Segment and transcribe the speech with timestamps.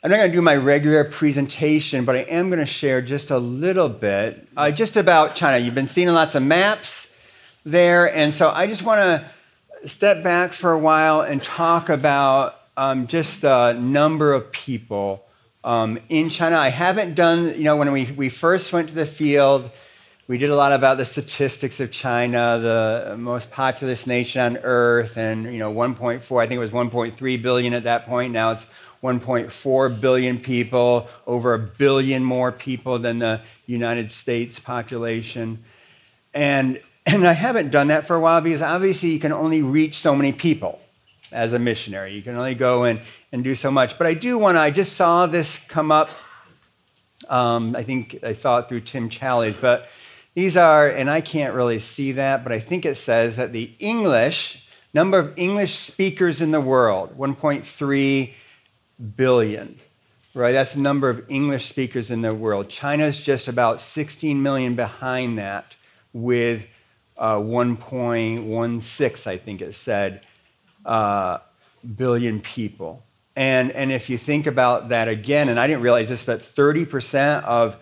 [0.00, 3.32] I'm not going to do my regular presentation, but I am going to share just
[3.32, 5.58] a little bit uh, just about China.
[5.58, 7.08] You've been seeing lots of maps
[7.66, 12.60] there, and so I just want to step back for a while and talk about
[12.76, 15.24] um, just the number of people
[15.64, 16.58] um, in China.
[16.58, 19.68] I haven't done, you know, when we, we first went to the field,
[20.28, 25.16] we did a lot about the statistics of China, the most populous nation on earth,
[25.16, 28.32] and, you know, 1.4, I think it was 1.3 billion at that point.
[28.32, 28.64] Now it's
[29.02, 35.62] 1.4 billion people, over a billion more people than the United States population.
[36.34, 39.98] And, and I haven't done that for a while because obviously you can only reach
[39.98, 40.80] so many people
[41.30, 42.14] as a missionary.
[42.14, 43.00] You can only go and,
[43.32, 43.98] and do so much.
[43.98, 46.10] But I do want to, I just saw this come up.
[47.28, 49.88] Um, I think I saw it through Tim Challies, but
[50.34, 53.72] these are, and I can't really see that, but I think it says that the
[53.78, 54.62] English,
[54.94, 58.32] number of English speakers in the world, 1.3
[59.16, 59.78] billion,
[60.34, 60.52] right?
[60.52, 62.68] That's the number of English speakers in the world.
[62.68, 65.74] China's just about 16 million behind that
[66.12, 66.62] with
[67.16, 70.22] uh, 1.16, I think it said,
[70.84, 71.38] uh,
[71.96, 73.02] billion people.
[73.36, 77.44] And, and if you think about that again, and I didn't realize this, but 30%
[77.44, 77.76] of,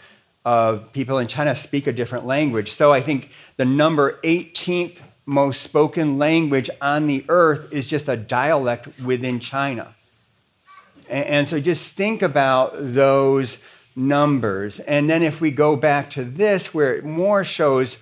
[0.45, 2.73] of people in China speak a different language.
[2.73, 8.17] So I think the number 18th most spoken language on the earth is just a
[8.17, 9.95] dialect within China.
[11.09, 13.59] And, so just think about those
[13.95, 14.81] numbers.
[14.81, 17.97] And then if we go back to this, where it more shows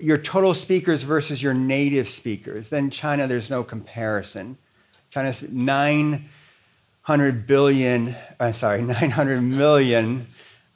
[0.00, 4.56] your total speakers versus your native speakers, then China, there's no comparison.
[5.10, 10.26] China's 900 billion, I'm sorry, 900 million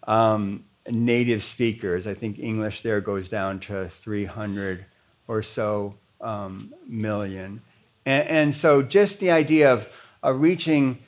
[0.07, 2.07] um, native speakers.
[2.07, 4.85] I think English there goes down to 300
[5.29, 7.61] or so um, million.
[8.05, 9.87] And, and, so just the idea of,
[10.23, 10.99] of reaching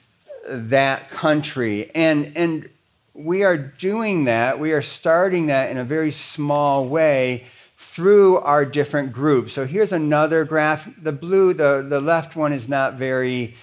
[0.48, 2.68] that country, and, and
[3.14, 7.44] we are doing that, we are starting that in a very small way
[7.78, 9.52] through our different groups.
[9.52, 10.88] So here's another graph.
[11.02, 13.54] The blue, the, the left one is not very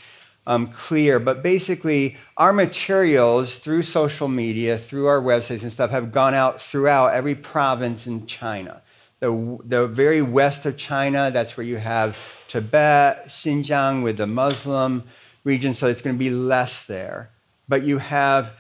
[0.48, 6.12] um, clear, but basically, our materials through social media, through our websites and stuff, have
[6.12, 8.82] gone out throughout every province in China.
[9.22, 12.16] The, the very west of China, that's where you have
[12.48, 15.04] Tibet, Xinjiang with the Muslim
[15.46, 17.30] region, so it's going to be less there.
[17.70, 18.52] But you have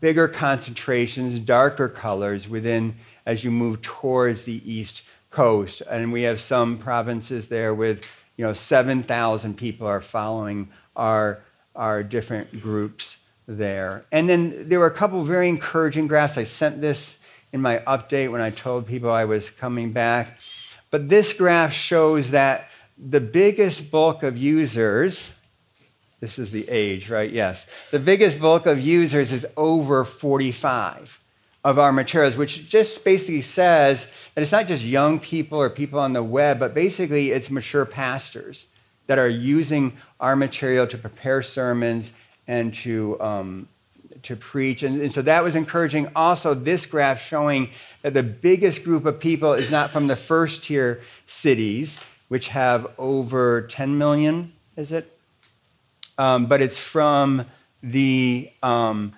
[0.00, 5.82] bigger concentrations, darker colors within as you move towards the east coast.
[5.90, 8.02] And we have some provinces there with,
[8.36, 11.40] you know, 7,000 people are following our,
[11.74, 14.04] our different groups there.
[14.12, 16.36] And then there were a couple very encouraging graphs.
[16.36, 17.16] I sent this
[17.52, 20.38] in my update when I told people I was coming back.
[20.90, 22.68] But this graph shows that
[22.98, 25.30] the biggest bulk of users,
[26.20, 27.30] this is the age, right?
[27.30, 27.64] Yes.
[27.90, 31.18] The biggest bulk of users is over 45
[31.64, 36.00] of our materials, which just basically says that it's not just young people or people
[36.00, 38.66] on the web, but basically it's mature pastors
[39.06, 42.12] that are using our material to prepare sermons
[42.46, 43.68] and to, um,
[44.22, 44.82] to preach.
[44.82, 46.08] And, and so that was encouraging.
[46.16, 47.70] Also, this graph showing
[48.02, 52.86] that the biggest group of people is not from the first tier cities, which have
[52.98, 55.17] over 10 million, is it?
[56.18, 57.46] Um, but it's from
[57.82, 59.14] the um,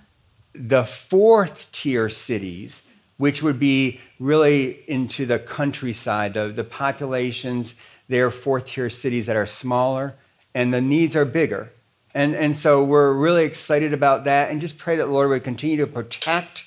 [0.55, 2.83] the fourth tier cities,
[3.16, 7.75] which would be really into the countryside, the, the populations,
[8.09, 10.15] they're fourth tier cities that are smaller
[10.55, 11.71] and the needs are bigger.
[12.12, 15.44] And, and so we're really excited about that and just pray that the Lord would
[15.44, 16.65] continue to protect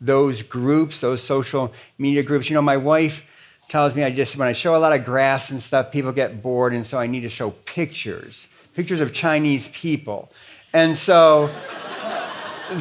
[0.00, 2.48] those groups, those social media groups.
[2.48, 3.22] You know, my wife
[3.68, 6.42] tells me I just, when I show a lot of grass and stuff, people get
[6.42, 8.46] bored, and so I need to show pictures,
[8.76, 10.30] pictures of Chinese people.
[10.74, 11.50] And so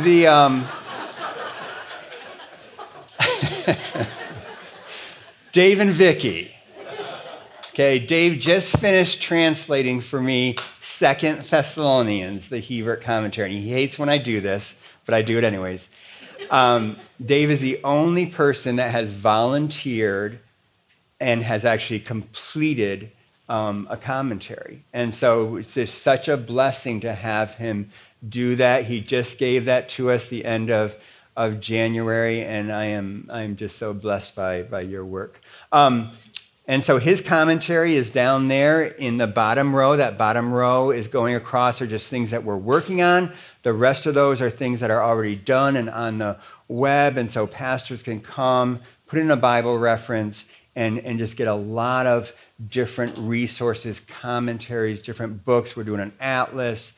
[0.03, 0.67] the um,
[5.53, 6.51] Dave and Vicky.
[7.69, 13.55] Okay, Dave just finished translating for me Second Thessalonians, the Hiebert commentary.
[13.55, 14.73] And he hates when I do this,
[15.05, 15.87] but I do it anyways.
[16.51, 20.39] Um, Dave is the only person that has volunteered
[21.21, 23.11] and has actually completed
[23.49, 24.83] um, a commentary.
[24.93, 27.91] And so it's just such a blessing to have him
[28.27, 28.85] do that.
[28.85, 30.95] He just gave that to us the end of,
[31.35, 35.39] of January, and I am, I am just so blessed by, by your work.
[35.71, 36.13] Um,
[36.67, 39.97] and so his commentary is down there in the bottom row.
[39.97, 43.33] That bottom row is going across are just things that we're working on.
[43.61, 46.37] The rest of those are things that are already done and on the
[46.67, 47.17] web.
[47.17, 50.45] And so pastors can come, put in a Bible reference,
[50.75, 52.33] and, and just get a lot of
[52.69, 55.75] different resources, commentaries, different books.
[55.75, 56.91] We're doing an atlas,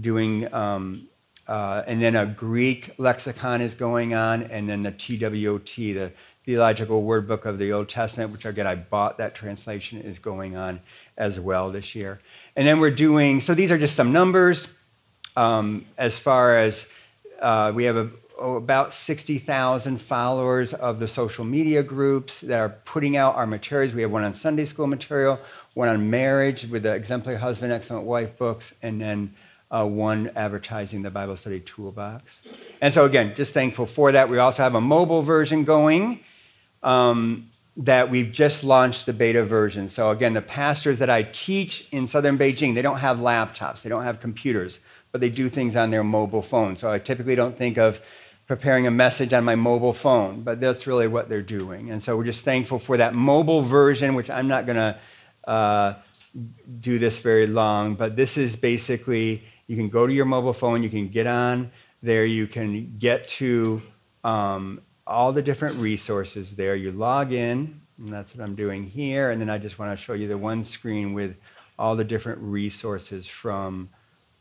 [0.00, 1.08] doing um,
[1.46, 6.12] uh, and then a Greek lexicon is going on, and then the TWOT, the
[6.46, 10.56] Theological Word Book of the Old Testament, which again I bought that translation, is going
[10.56, 10.80] on
[11.16, 12.20] as well this year.
[12.56, 14.68] And then we're doing, so these are just some numbers
[15.36, 16.86] um, as far as
[17.40, 22.70] uh, we have a, oh, about 60,000 followers of the social media groups that are
[22.84, 23.94] putting out our materials.
[23.94, 25.38] We have one on Sunday school material,
[25.74, 29.34] one on marriage with the Exemplary Husband, Excellent Wife books, and then
[29.70, 32.40] uh, one advertising the Bible Study Toolbox.
[32.80, 34.28] And so, again, just thankful for that.
[34.28, 36.20] We also have a mobile version going
[36.82, 39.88] um, that we've just launched the beta version.
[39.88, 43.88] So, again, the pastors that I teach in southern Beijing, they don't have laptops, they
[43.90, 44.78] don't have computers,
[45.10, 46.76] but they do things on their mobile phone.
[46.76, 48.00] So, I typically don't think of
[48.46, 51.90] preparing a message on my mobile phone, but that's really what they're doing.
[51.90, 54.98] And so, we're just thankful for that mobile version, which I'm not going to.
[55.46, 55.94] Uh,
[56.80, 60.82] do this very long, but this is basically you can go to your mobile phone,
[60.82, 61.70] you can get on
[62.02, 63.80] there, you can get to
[64.24, 66.74] um, all the different resources there.
[66.74, 70.04] You log in, and that's what I'm doing here, and then I just want to
[70.04, 71.36] show you the one screen with
[71.78, 73.88] all the different resources from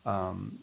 [0.06, 0.60] um,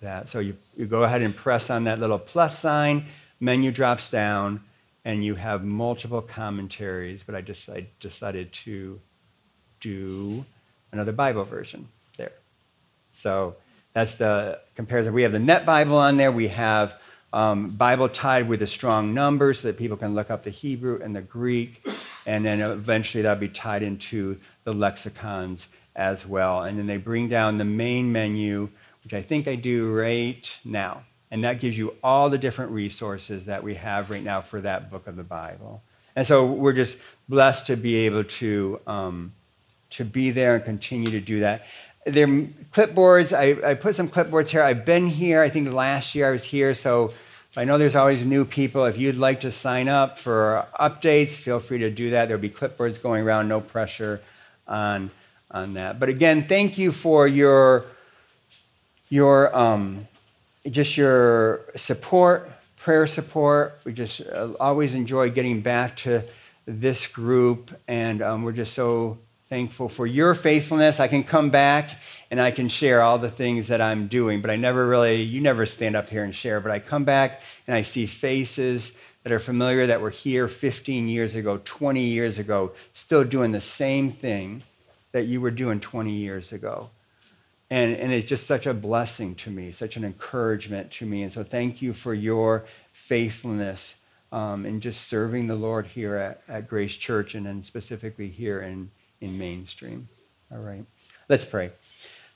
[0.00, 0.28] that.
[0.28, 3.06] So you, you go ahead and press on that little plus sign,
[3.40, 4.60] menu drops down,
[5.04, 9.00] and you have multiple commentaries, but I just I decided to
[9.80, 10.44] do
[10.92, 12.32] another Bible version there.
[13.18, 13.56] So
[13.92, 15.12] that's the comparison.
[15.12, 16.32] We have the Net Bible on there.
[16.32, 16.94] We have
[17.32, 21.00] um, Bible tied with a strong number so that people can look up the Hebrew
[21.02, 21.84] and the Greek.
[22.26, 26.62] And then eventually that'll be tied into the lexicons as well.
[26.62, 28.70] And then they bring down the main menu,
[29.04, 31.04] which I think I do right now.
[31.30, 34.90] And that gives you all the different resources that we have right now for that
[34.90, 35.82] book of the Bible.
[36.16, 36.98] And so we're just
[37.28, 39.34] blessed to be able to, um,
[39.92, 41.62] to be there and continue to do that
[42.06, 43.32] There are clipboards.
[43.32, 44.62] I, I put some clipboards here.
[44.62, 45.40] I've been here.
[45.42, 47.12] I think last year I was here, so
[47.56, 48.86] I know there's always new people.
[48.86, 52.26] If you'd like to sign up for updates, feel free to do that.
[52.28, 53.48] There'll be clipboards going around.
[53.48, 54.20] No pressure
[54.68, 55.12] on
[55.50, 56.00] on that.
[56.00, 57.86] But again, thank you for your
[59.08, 60.06] your um,
[60.70, 63.80] just your support, prayer support.
[63.84, 66.22] We just uh, always enjoy getting back to
[66.66, 69.18] this group, and um, we're just so
[69.48, 71.00] thankful for your faithfulness.
[71.00, 71.90] I can come back
[72.30, 75.40] and I can share all the things that I'm doing, but I never really, you
[75.40, 78.92] never stand up here and share, but I come back and I see faces
[79.22, 83.60] that are familiar that were here 15 years ago, 20 years ago, still doing the
[83.60, 84.62] same thing
[85.12, 86.90] that you were doing 20 years ago.
[87.74, 91.24] And, and it's just such a blessing to me, such an encouragement to me.
[91.24, 93.96] And so thank you for your faithfulness
[94.30, 98.62] um, in just serving the Lord here at, at Grace Church and then specifically here
[98.62, 100.08] in, in mainstream.
[100.52, 100.84] All right.
[101.28, 101.72] Let's pray.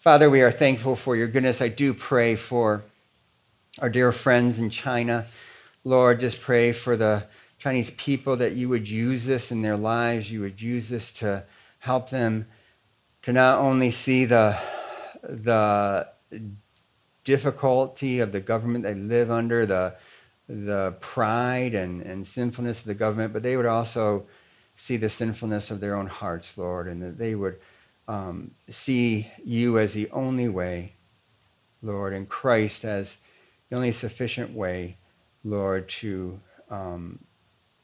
[0.00, 1.60] Father, we are thankful for your goodness.
[1.60, 2.82] I do pray for
[3.78, 5.24] our dear friends in China.
[5.84, 7.22] Lord, just pray for the
[7.60, 10.28] Chinese people that you would use this in their lives.
[10.28, 11.44] You would use this to
[11.78, 12.48] help them
[13.22, 14.58] to not only see the,
[15.22, 16.08] the
[17.24, 19.94] difficulty of the government they live under, the,
[20.48, 24.26] the pride and, and sinfulness of the government, but they would also
[24.76, 27.58] see the sinfulness of their own hearts, Lord, and that they would
[28.06, 30.92] um, see you as the only way,
[31.82, 33.16] Lord, and Christ as
[33.68, 34.96] the only sufficient way,
[35.44, 37.18] Lord, to um,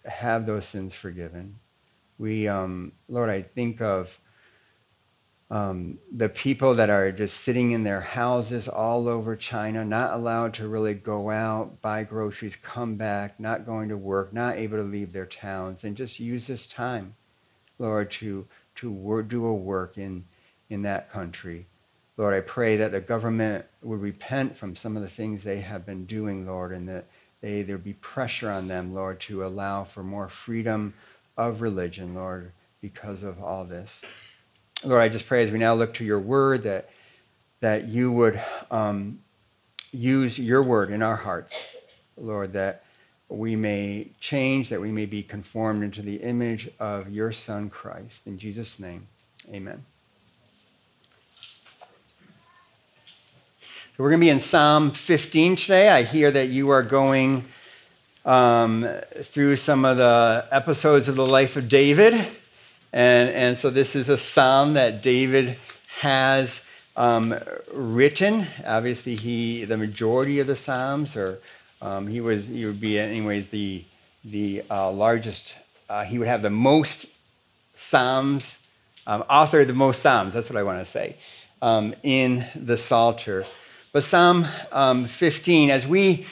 [0.06, 1.56] have those sins forgiven.
[2.18, 4.08] We, um, Lord, I think of
[5.50, 10.54] um, the people that are just sitting in their houses all over China, not allowed
[10.54, 14.82] to really go out, buy groceries, come back, not going to work, not able to
[14.82, 17.14] leave their towns, and just use this time,
[17.78, 18.46] Lord, to
[18.76, 20.24] to do a work in
[20.70, 21.66] in that country.
[22.16, 25.84] Lord, I pray that the government would repent from some of the things they have
[25.84, 27.06] been doing, Lord, and that
[27.40, 30.94] they, there be pressure on them, Lord, to allow for more freedom
[31.36, 34.00] of religion, Lord, because of all this.
[34.84, 36.90] Lord, I just pray as we now look to your word that,
[37.60, 39.18] that you would um,
[39.92, 41.58] use your word in our hearts,
[42.18, 42.84] Lord, that
[43.28, 48.20] we may change, that we may be conformed into the image of your Son, Christ.
[48.26, 49.06] In Jesus' name,
[49.50, 49.82] amen.
[53.96, 55.88] So we're going to be in Psalm 15 today.
[55.88, 57.44] I hear that you are going
[58.26, 58.86] um,
[59.22, 62.36] through some of the episodes of the life of David.
[62.94, 65.58] And, and so this is a psalm that David
[65.98, 66.60] has
[66.96, 67.34] um,
[67.72, 68.46] written.
[68.64, 71.40] Obviously, he the majority of the psalms, or
[71.82, 73.84] um, he was he would be anyways the
[74.24, 75.54] the uh, largest.
[75.88, 77.06] Uh, he would have the most
[77.76, 78.58] psalms,
[79.08, 80.32] um, author the most psalms.
[80.32, 81.16] That's what I want to say
[81.62, 83.44] um, in the Psalter.
[83.92, 86.26] But Psalm um, 15, as we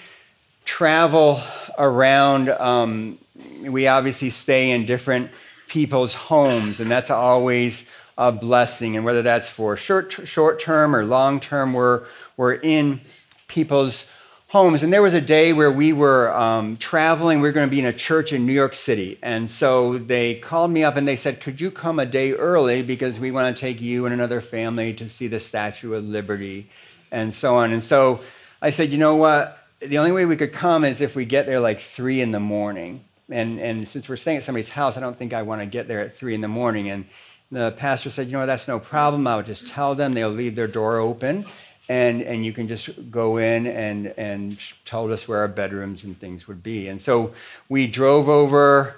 [0.64, 1.40] travel
[1.76, 3.19] around, um,
[3.62, 5.31] we obviously stay in different
[5.73, 7.85] people's homes, and that's always
[8.19, 8.95] a blessing.
[8.95, 12.05] And whether that's for short, short term or long term, we're,
[12.37, 13.00] we're in
[13.49, 14.05] people's
[14.49, 14.83] homes.
[14.83, 17.41] And there was a day where we were um, traveling.
[17.41, 19.19] We were going to be in a church in New York City.
[19.23, 22.83] And so they called me up and they said, Could you come a day early
[22.83, 26.69] because we want to take you and another family to see the Statue of Liberty
[27.12, 27.73] and so on.
[27.73, 28.21] And so
[28.61, 29.59] I said, You know what?
[29.81, 32.41] The only way we could come is if we get there like three in the
[32.41, 33.02] morning.
[33.33, 35.89] And, and since we're staying at somebody's house, I don't think I want to get
[35.89, 36.91] there at three in the morning.
[36.91, 37.07] And
[37.51, 39.27] the pastor said, You know, that's no problem.
[39.27, 41.47] I'll just tell them they'll leave their door open
[41.89, 46.19] and and you can just go in and and told us where our bedrooms and
[46.19, 46.89] things would be.
[46.89, 47.35] And so
[47.69, 48.97] we drove over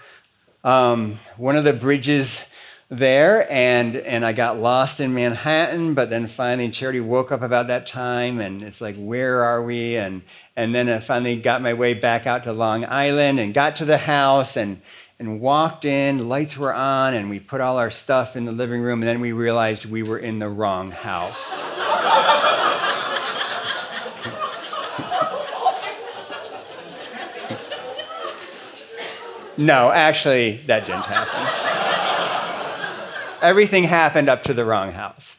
[0.62, 2.38] um, one of the bridges
[2.90, 5.94] there, and and I got lost in Manhattan.
[5.94, 9.96] But then finally, Charity woke up about that time, and it's like, where are we?
[9.96, 10.22] And
[10.56, 13.84] and then I finally got my way back out to Long Island and got to
[13.84, 14.80] the house and
[15.18, 16.28] and walked in.
[16.28, 19.20] Lights were on, and we put all our stuff in the living room, and then
[19.20, 21.50] we realized we were in the wrong house.
[29.56, 31.83] No, actually, that didn't happen.
[33.44, 35.36] Everything happened up to the wrong house.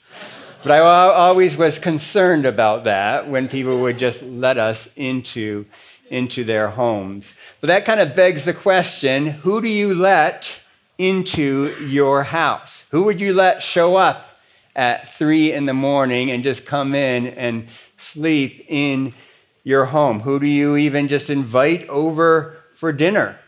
[0.62, 5.66] But I always was concerned about that when people would just let us into,
[6.12, 7.26] into their homes.
[7.62, 10.56] But that kind of begs the question who do you let
[11.00, 12.84] into your house?
[12.92, 14.38] Who would you let show up
[14.76, 19.16] at three in the morning and just come in and sleep in
[19.64, 20.20] your home?
[20.20, 23.40] Who do you even just invite over for dinner?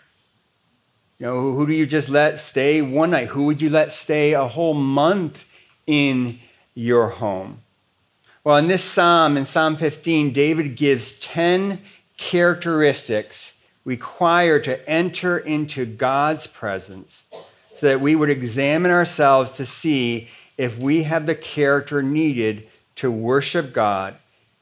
[1.20, 3.30] You know, who do you just let stay one night?
[3.30, 5.44] Who would you let stay a whole month
[5.88, 6.40] in
[6.76, 7.62] your home?
[8.44, 11.82] Well, in this psalm, in Psalm 15, David gives 10
[12.18, 13.52] characteristics
[13.84, 20.78] required to enter into God's presence so that we would examine ourselves to see if
[20.78, 24.16] we have the character needed to worship God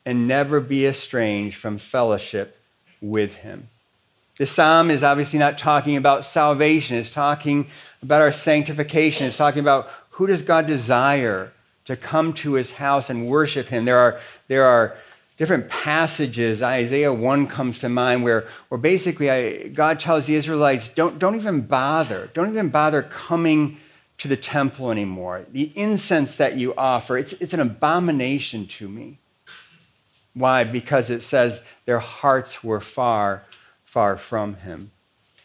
[0.06, 2.58] and never be estranged from fellowship
[3.02, 3.68] with Him.
[4.38, 6.98] This psalm is obviously not talking about salvation.
[6.98, 7.68] It's talking
[8.02, 9.28] about our sanctification.
[9.28, 11.54] It's talking about who does God desire
[11.86, 13.86] to come to his house and worship him.
[13.86, 14.98] There are, there are
[15.38, 16.62] different passages.
[16.62, 21.36] Isaiah 1 comes to mind where, where basically I, God tells the Israelites, don't, don't
[21.36, 22.30] even bother.
[22.34, 23.78] Don't even bother coming
[24.18, 25.46] to the temple anymore.
[25.52, 29.18] The incense that you offer, it's, it's an abomination to me.
[30.34, 30.66] Why?
[30.66, 33.44] Because it says their hearts were far
[33.96, 34.92] far from him.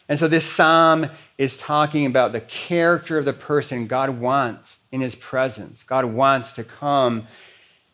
[0.09, 4.99] And so this psalm is talking about the character of the person God wants in
[4.99, 5.83] his presence.
[5.83, 7.27] God wants to come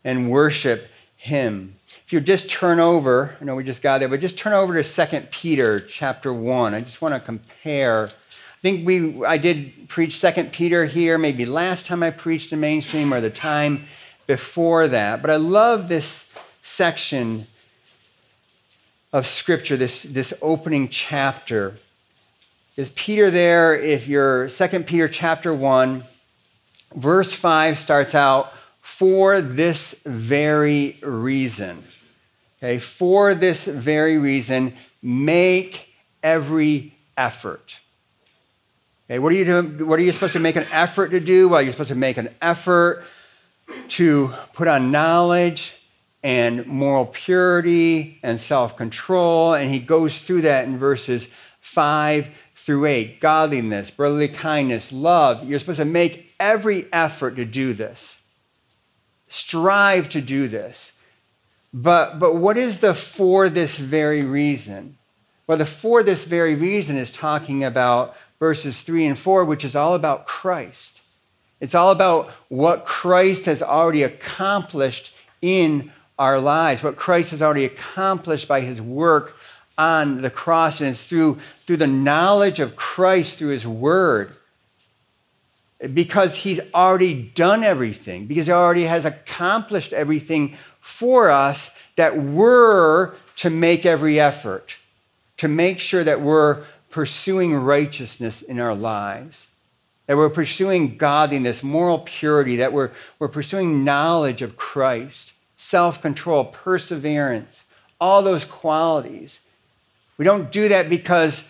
[0.03, 1.75] and worship him.
[2.07, 4.81] If you just turn over, I know we just got there, but just turn over
[4.81, 6.73] to 2 Peter chapter 1.
[6.73, 8.07] I just want to compare.
[8.07, 12.59] I think we I did preach 2 Peter here maybe last time I preached in
[12.59, 13.85] mainstream or the time
[14.25, 15.21] before that.
[15.21, 16.25] But I love this
[16.63, 17.45] section
[19.17, 21.75] of Scripture, this, this opening chapter.
[22.75, 23.75] Is Peter there?
[23.75, 26.03] If you're 2 Peter chapter 1,
[26.95, 31.83] verse 5 starts out, for this very reason.
[32.59, 35.88] Okay, for this very reason, make
[36.21, 37.79] every effort.
[39.09, 39.88] Okay, what are you doing?
[39.88, 41.50] What are you supposed to make an effort to do?
[41.50, 43.03] Well, you're supposed to make an effort
[43.89, 45.74] to put on knowledge,
[46.27, 49.53] and moral purity and self control.
[49.53, 51.25] And he goes through that in verses
[51.62, 55.48] 5 through 8 godliness, brotherly kindness, love.
[55.48, 58.17] You're supposed to make every effort to do this,
[59.29, 60.91] strive to do this.
[61.74, 64.98] But, but what is the for this very reason?
[65.48, 69.77] Well, the for this very reason is talking about verses 3 and 4, which is
[69.77, 71.00] all about Christ.
[71.62, 77.65] It's all about what Christ has already accomplished in our lives, what Christ has already
[77.65, 79.36] accomplished by his work
[79.77, 84.33] on the cross, and it's through, through the knowledge of Christ, through his word,
[85.93, 93.13] because he's already done everything, because he already has accomplished everything for us, that we're
[93.36, 94.75] to make every effort
[95.38, 99.45] to make sure that we're pursuing righteousness in our lives,
[100.07, 106.45] that we're pursuing godliness, moral purity, that we're, we're pursuing knowledge of Christ self control,
[106.45, 107.63] perseverance,
[107.99, 109.39] all those qualities.
[110.17, 111.43] We don't do that because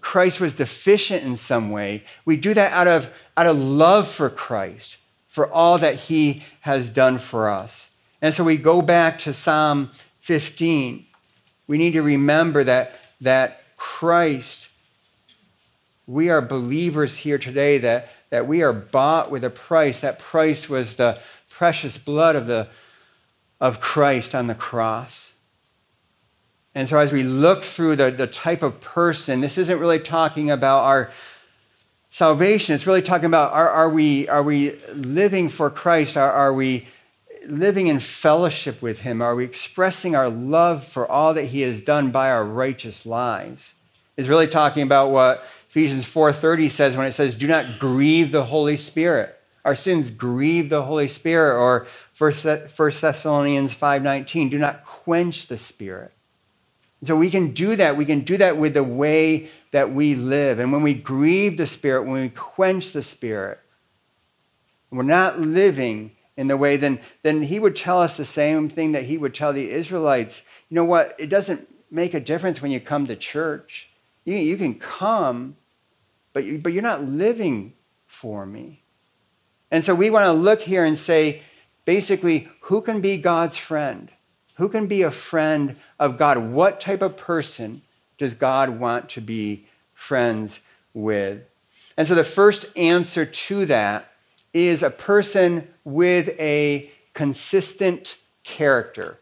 [0.00, 2.04] Christ was deficient in some way.
[2.24, 4.96] We do that out of, out of love for Christ,
[5.28, 7.90] for all that he has done for us.
[8.22, 9.90] And so we go back to Psalm
[10.22, 11.04] 15.
[11.66, 14.68] We need to remember that, that Christ,
[16.06, 20.00] we are believers here today, that, that we are bought with a price.
[20.00, 22.68] That price was the precious blood of, the,
[23.60, 25.32] of Christ on the cross.
[26.74, 30.50] And so, as we look through the, the type of person, this isn't really talking
[30.50, 31.10] about our
[32.12, 32.74] salvation.
[32.74, 36.16] It's really talking about are, are, we, are we living for Christ?
[36.16, 36.86] Are, are we
[37.46, 39.20] living in fellowship with Him?
[39.20, 43.62] Are we expressing our love for all that He has done by our righteous lives?
[44.16, 48.44] It's really talking about what Ephesians 4:30 says when it says, "Do not grieve the
[48.44, 51.86] Holy Spirit." Our sins grieve the Holy Spirit, or
[52.20, 56.12] 1 Thessalonians 5:19, "Do not quench the Spirit."
[57.04, 57.96] So we can do that.
[57.96, 60.58] We can do that with the way that we live.
[60.58, 63.58] And when we grieve the Spirit, when we quench the Spirit,
[64.90, 68.92] we're not living in the way, then, then he would tell us the same thing
[68.92, 70.42] that he would tell the Israelites.
[70.68, 71.16] You know what?
[71.18, 73.88] It doesn't make a difference when you come to church.
[74.26, 75.56] You, you can come,
[76.34, 77.72] but, you, but you're not living
[78.06, 78.82] for me.
[79.70, 81.42] And so we want to look here and say,
[81.90, 84.12] basically, who can be God's friend?
[84.58, 86.38] Who can be a friend of God?
[86.38, 87.82] What type of person
[88.16, 90.60] does God want to be friends
[90.94, 91.42] with?
[91.96, 94.12] And so the first answer to that
[94.54, 99.18] is a person with a consistent character.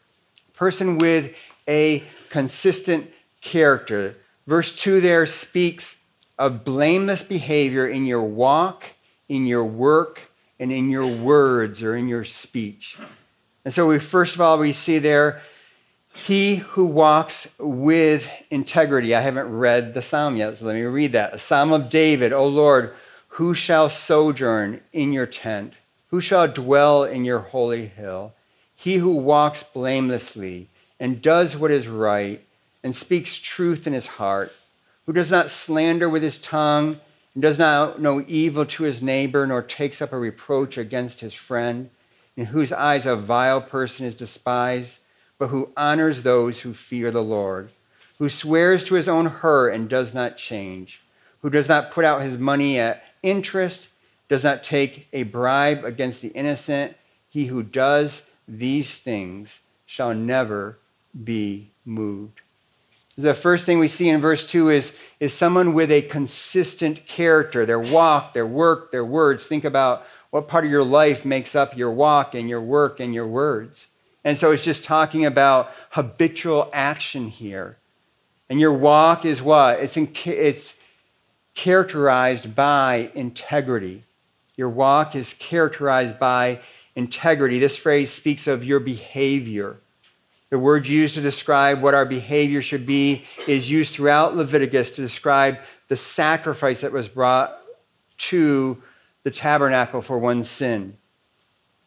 [0.52, 1.32] Person with
[1.66, 3.10] a consistent
[3.40, 4.14] character.
[4.46, 5.96] Verse 2 there speaks
[6.38, 8.84] of blameless behavior in your walk,
[9.30, 10.27] in your work,
[10.60, 12.96] and in your words or in your speech.
[13.64, 15.42] And so we first of all we see there
[16.26, 19.14] he who walks with integrity.
[19.14, 21.34] I haven't read the psalm yet, so let me read that.
[21.34, 22.94] A psalm of David, O Lord,
[23.28, 25.74] who shall sojourn in your tent?
[26.10, 28.32] Who shall dwell in your holy hill?
[28.74, 32.42] He who walks blamelessly and does what is right
[32.82, 34.52] and speaks truth in his heart,
[35.06, 36.98] who does not slander with his tongue
[37.38, 41.32] and does not know evil to his neighbor, nor takes up a reproach against his
[41.32, 41.88] friend,
[42.36, 44.98] in whose eyes a vile person is despised,
[45.38, 47.70] but who honors those who fear the Lord,
[48.18, 51.00] who swears to his own hurt and does not change,
[51.40, 53.86] who does not put out his money at interest,
[54.28, 56.96] does not take a bribe against the innocent.
[57.30, 60.76] He who does these things shall never
[61.22, 62.40] be moved.
[63.18, 67.66] The first thing we see in verse 2 is, is someone with a consistent character,
[67.66, 69.48] their walk, their work, their words.
[69.48, 73.12] Think about what part of your life makes up your walk and your work and
[73.12, 73.88] your words.
[74.22, 77.76] And so it's just talking about habitual action here.
[78.50, 79.80] And your walk is what?
[79.80, 80.74] It's, in, it's
[81.54, 84.04] characterized by integrity.
[84.54, 86.60] Your walk is characterized by
[86.94, 87.58] integrity.
[87.58, 89.80] This phrase speaks of your behavior.
[90.50, 95.02] The word used to describe what our behavior should be is used throughout Leviticus to
[95.02, 95.58] describe
[95.88, 97.58] the sacrifice that was brought
[98.18, 98.82] to
[99.24, 100.96] the tabernacle for one's sin.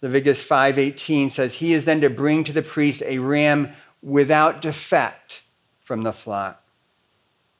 [0.04, 3.72] Leviticus 5:18 says he is then to bring to the priest a ram
[4.04, 5.42] without defect
[5.80, 6.64] from the flock.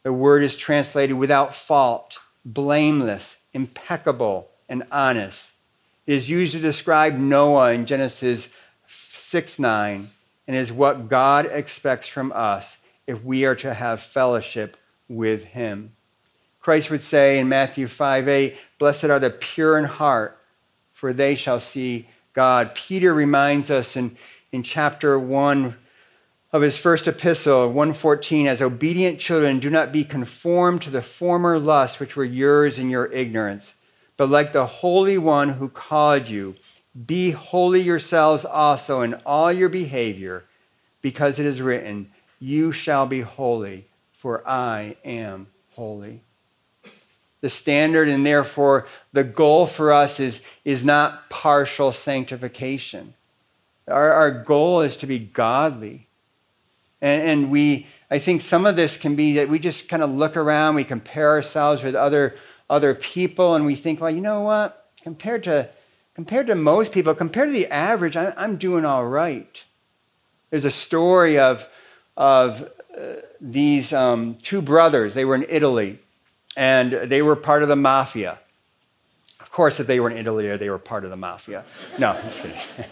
[0.04, 5.52] The word is translated without fault, blameless, impeccable, and honest.
[6.06, 8.48] It is used to describe Noah in Genesis
[8.88, 10.10] 6 9
[10.48, 12.78] and is what God expects from us
[13.08, 14.78] if we are to have fellowship
[15.08, 15.92] with Him.
[16.62, 20.38] Christ would say in Matthew 5 8, Blessed are the pure in heart,
[20.94, 22.76] for they shall see God.
[22.76, 24.16] Peter reminds us in,
[24.52, 25.76] in chapter 1,
[26.54, 31.58] of his first epistle, 114, as obedient children, do not be conformed to the former
[31.58, 33.74] lusts which were yours in your ignorance,
[34.18, 36.56] but like the Holy One who called you,
[37.06, 40.44] be holy yourselves also in all your behavior,
[41.02, 43.88] because it is written, You shall be holy,
[44.20, 46.22] for I am holy.
[47.42, 53.14] The standard and therefore the goal for us is, is not partial sanctification.
[53.88, 56.08] Our, our goal is to be godly
[57.02, 60.12] and, and we, I think some of this can be that we just kind of
[60.12, 62.36] look around, we compare ourselves with other,
[62.70, 64.90] other people, and we think, well, you know what?
[65.02, 65.70] Compared to,
[66.22, 69.64] compared to most people, compared to the average, I'm, I'm doing all right.
[70.52, 71.66] There's a story of,
[72.16, 75.16] of uh, these um, two brothers.
[75.16, 75.98] They were in Italy,
[76.56, 78.38] and they were part of the mafia.
[79.40, 81.66] Of course, if they were in Italy, they were part of the mafia.
[81.98, 82.58] No, I'm just kidding.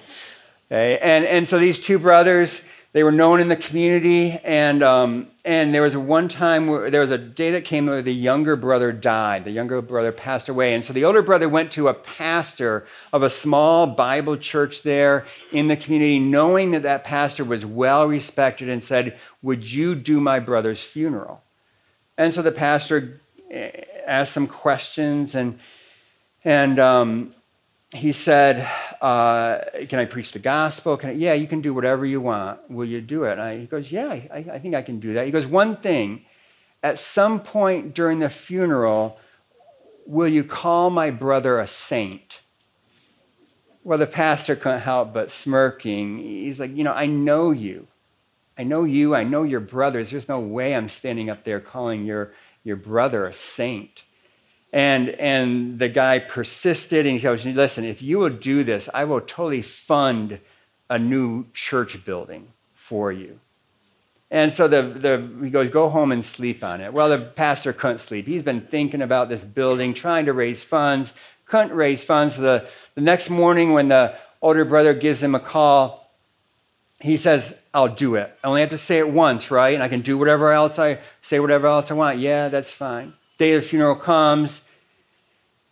[0.72, 5.28] okay, and, and so these two brothers, they were known in the community, and um,
[5.45, 8.56] and there was one time where there was a day that came where the younger
[8.56, 9.45] brother died.
[9.45, 13.21] The younger brother passed away, and so the older brother went to a pastor of
[13.21, 18.69] a small Bible church there in the community, knowing that that pastor was well respected,
[18.69, 21.43] and said, "Would you do my brother's funeral?"
[22.17, 23.21] And so the pastor
[23.52, 23.69] eh,
[24.08, 25.60] asked some questions, and
[26.43, 27.36] and um,
[27.91, 28.69] he said,
[29.02, 30.97] uh, Can I preach the gospel?
[30.97, 32.69] Can I, yeah, you can do whatever you want.
[32.69, 33.39] Will you do it?
[33.39, 35.25] I, he goes, Yeah, I, I think I can do that.
[35.25, 36.23] He goes, One thing,
[36.84, 39.17] at some point during the funeral,
[40.06, 42.41] will you call my brother a saint?
[43.84, 46.19] Well, the pastor couldn't help but smirking.
[46.19, 47.88] He's like, You know, I know you.
[48.56, 49.15] I know you.
[49.15, 50.12] I know your brothers.
[50.12, 54.04] There's no way I'm standing up there calling your, your brother a saint.
[54.71, 59.05] And, and the guy persisted and he goes, Listen, if you will do this, I
[59.05, 60.39] will totally fund
[60.89, 63.39] a new church building for you.
[64.32, 66.93] And so the, the, he goes, Go home and sleep on it.
[66.93, 68.27] Well, the pastor couldn't sleep.
[68.27, 71.13] He's been thinking about this building, trying to raise funds,
[71.47, 72.36] couldn't raise funds.
[72.36, 76.12] So the, the next morning, when the older brother gives him a call,
[77.01, 78.38] he says, I'll do it.
[78.43, 79.73] I only have to say it once, right?
[79.73, 82.19] And I can do whatever else I say, whatever else I want.
[82.19, 84.62] Yeah, that's fine day of the funeral comes,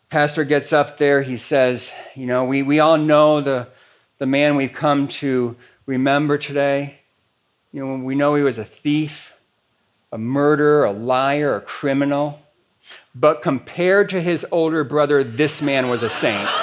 [0.10, 1.22] pastor gets up there.
[1.22, 3.68] He says, You know, we, we all know the,
[4.20, 7.00] the man we've come to remember today.
[7.74, 9.34] You know, we know he was a thief,
[10.14, 12.40] a murderer, a liar, a criminal.
[13.14, 16.48] But compared to his older brother, this man was a saint.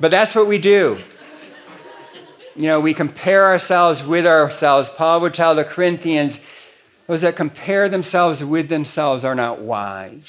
[0.00, 0.98] but that's what we do
[2.56, 4.90] you know, we compare ourselves with ourselves.
[4.90, 6.38] Paul would tell the Corinthians,
[7.06, 10.28] those that compare themselves with themselves are not wise.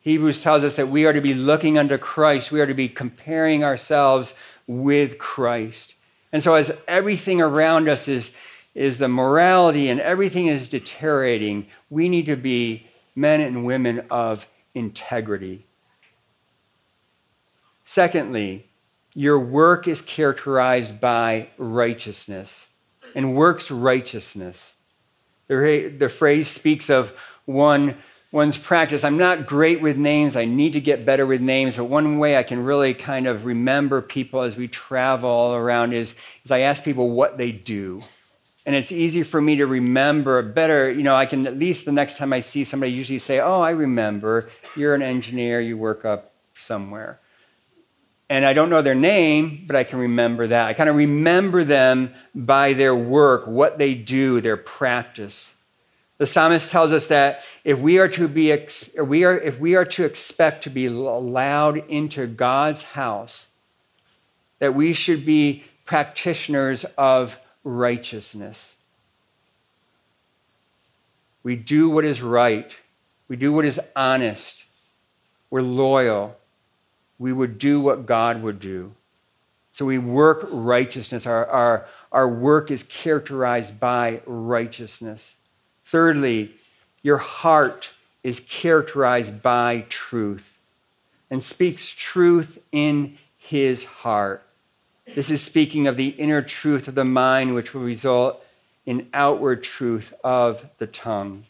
[0.00, 2.52] Hebrews tells us that we are to be looking unto Christ.
[2.52, 4.34] We are to be comparing ourselves
[4.66, 5.94] with Christ.
[6.32, 8.30] And so, as everything around us is,
[8.74, 14.46] is the morality and everything is deteriorating, we need to be men and women of
[14.74, 15.66] integrity.
[17.84, 18.65] Secondly,
[19.16, 22.66] your work is characterized by righteousness
[23.14, 24.74] and works righteousness.
[25.48, 27.12] The, the phrase speaks of
[27.46, 27.96] one,
[28.30, 29.04] one's practice.
[29.04, 30.36] I'm not great with names.
[30.36, 31.78] I need to get better with names.
[31.78, 35.94] But one way I can really kind of remember people as we travel all around
[35.94, 38.02] is, is I ask people what they do.
[38.66, 40.90] And it's easy for me to remember better.
[40.90, 43.62] You know, I can at least the next time I see somebody, usually say, Oh,
[43.62, 44.50] I remember.
[44.76, 45.62] You're an engineer.
[45.62, 47.18] You work up somewhere
[48.28, 50.66] and I don't know their name, but I can remember that.
[50.66, 55.52] I kind of remember them by their work, what they do, their practice.
[56.18, 58.56] The psalmist tells us that if we are to be
[59.00, 63.46] we are if we are to expect to be allowed into God's house,
[64.58, 68.74] that we should be practitioners of righteousness.
[71.42, 72.70] We do what is right.
[73.28, 74.64] We do what is honest.
[75.50, 76.34] We're loyal
[77.18, 78.92] we would do what God would do.
[79.72, 81.26] So we work righteousness.
[81.26, 85.34] Our, our, our work is characterized by righteousness.
[85.86, 86.54] Thirdly,
[87.02, 87.90] your heart
[88.22, 90.56] is characterized by truth
[91.30, 94.42] and speaks truth in his heart.
[95.14, 98.42] This is speaking of the inner truth of the mind, which will result
[98.86, 101.44] in outward truth of the tongue.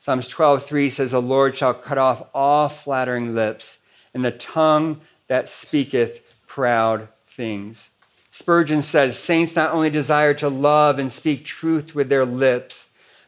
[0.00, 3.78] Psalms 12:3 says, "The Lord shall cut off all flattering lips,
[4.14, 7.90] and the tongue that speaketh proud things.
[8.30, 12.86] Spurgeon says Saints not only desire to love and speak truth with their lips,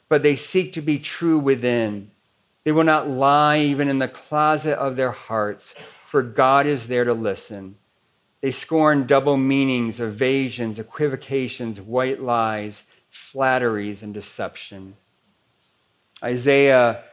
[0.09, 2.11] but they seek to be true within.
[2.65, 5.75] They will not lie even in the closet of their hearts,
[6.11, 7.77] for God is there to listen.
[8.41, 14.97] They scorn double meanings, evasions, equivocations, white lies, flatteries, and deception.
[16.23, 17.05] Isaiah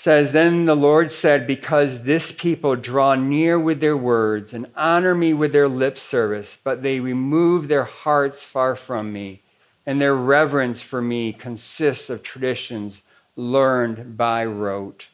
[0.00, 5.14] says, Then the Lord said, Because this people draw near with their words and honor
[5.14, 9.42] me with their lip service, but they remove their hearts far from me,
[9.84, 13.02] and their reverence for me consists of traditions
[13.36, 15.06] learned by rote.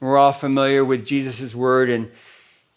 [0.00, 2.10] We're all familiar with Jesus' word and,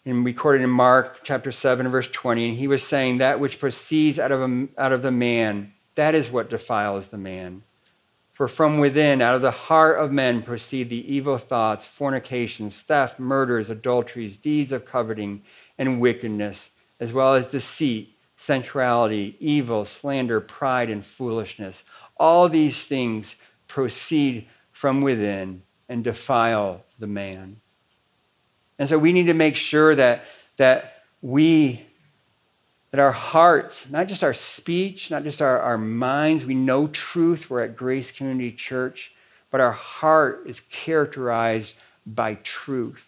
[0.04, 2.50] and recorded in Mark chapter 7, verse 20.
[2.50, 6.14] And he was saying, That which proceeds out of, a, out of the man, that
[6.14, 7.62] is what defiles the man.
[8.38, 13.18] For from within, out of the heart of men, proceed the evil thoughts, fornications, theft,
[13.18, 15.42] murders, adulteries, deeds of coveting,
[15.76, 16.70] and wickedness,
[17.00, 21.82] as well as deceit, sensuality, evil, slander, pride, and foolishness.
[22.16, 23.34] All these things
[23.66, 27.56] proceed from within and defile the man.
[28.78, 30.26] And so we need to make sure that,
[30.58, 31.87] that we,
[32.90, 37.50] that our hearts, not just our speech, not just our, our minds, we know truth,
[37.50, 39.12] we're at Grace Community Church,
[39.50, 41.74] but our heart is characterized
[42.06, 43.04] by truth.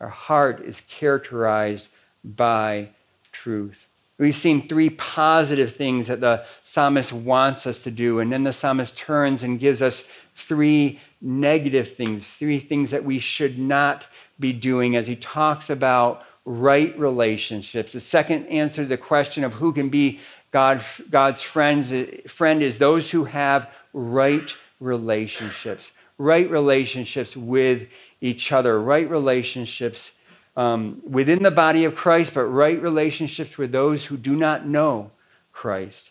[0.00, 1.88] Our heart is characterized
[2.24, 2.90] by
[3.32, 3.86] truth.
[4.18, 8.52] We've seen three positive things that the psalmist wants us to do, and then the
[8.52, 10.04] psalmist turns and gives us
[10.36, 14.04] three negative things, three things that we should not
[14.38, 17.92] be doing as he talks about right relationships.
[17.92, 20.20] The second answer to the question of who can be
[20.52, 21.92] God, God's friends,
[22.28, 25.90] friend is those who have right relationships.
[26.18, 27.88] Right relationships with
[28.20, 30.12] each other, right relationships
[30.56, 35.10] um, within the body of Christ, but right relationships with those who do not know
[35.52, 36.10] Christ.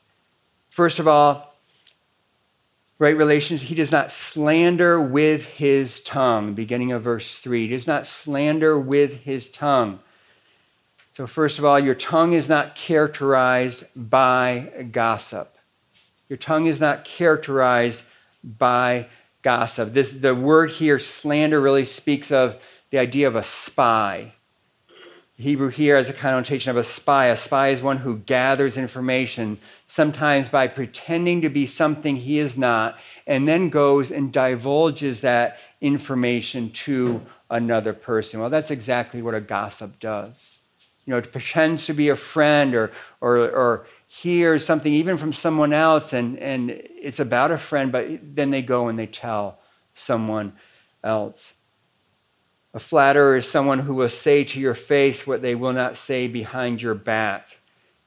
[0.69, 1.55] First of all,
[2.99, 7.67] right relations, he does not slander with his tongue, beginning of verse 3.
[7.67, 9.99] He does not slander with his tongue.
[11.15, 15.55] So, first of all, your tongue is not characterized by gossip.
[16.27, 18.03] Your tongue is not characterized
[18.43, 19.07] by
[19.41, 19.93] gossip.
[19.93, 22.57] This, the word here, slander, really speaks of
[22.91, 24.33] the idea of a spy.
[25.37, 27.27] Hebrew here has a connotation of a spy.
[27.27, 32.57] A spy is one who gathers information, sometimes by pretending to be something he is
[32.57, 38.41] not, and then goes and divulges that information to another person.
[38.41, 40.54] Well, that's exactly what a gossip does.
[41.05, 42.91] You know, pretends to be a friend or,
[43.21, 48.07] or, or hears something even from someone else and, and it's about a friend, but
[48.21, 49.59] then they go and they tell
[49.93, 50.53] someone
[51.03, 51.53] else.
[52.73, 56.27] A flatterer is someone who will say to your face what they will not say
[56.27, 57.57] behind your back.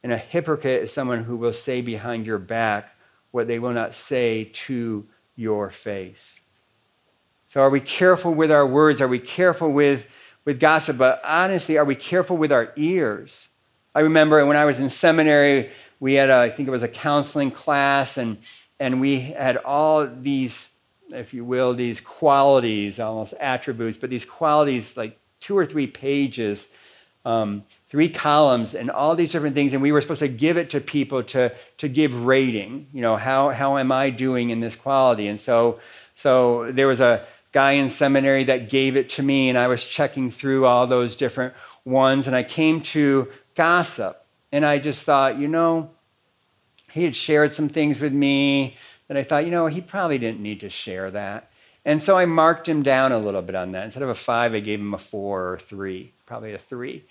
[0.03, 2.95] And a hypocrite is someone who will say behind your back
[3.31, 5.07] what they will not say to
[5.37, 6.35] your face.
[7.49, 9.01] So, are we careful with our words?
[9.01, 10.05] Are we careful with,
[10.49, 10.97] with gossip?
[10.97, 13.49] But honestly, are we careful with our ears?
[13.95, 16.89] I remember when I was in seminary, we had, a, I think it was a
[16.89, 18.39] counseling class, and,
[18.81, 20.67] and we had all these
[21.11, 26.67] if you will, these qualities, almost attributes, but these qualities, like two or three pages,
[27.25, 29.73] um, three columns, and all these different things.
[29.73, 32.87] And we were supposed to give it to people to, to give rating.
[32.93, 35.29] You know, how, how am I doing in this quality?
[35.29, 35.81] And so,
[36.17, 39.85] so there was a guy in seminary that gave it to me, and I was
[39.85, 44.25] checking through all those different ones, and I came to gossip.
[44.53, 45.91] And I just thought, you know,
[46.91, 48.77] he had shared some things with me
[49.09, 51.51] that I thought, you know, he probably didn't need to share that.
[51.85, 53.85] And so I marked him down a little bit on that.
[53.85, 57.05] Instead of a five, I gave him a four or three, probably a three.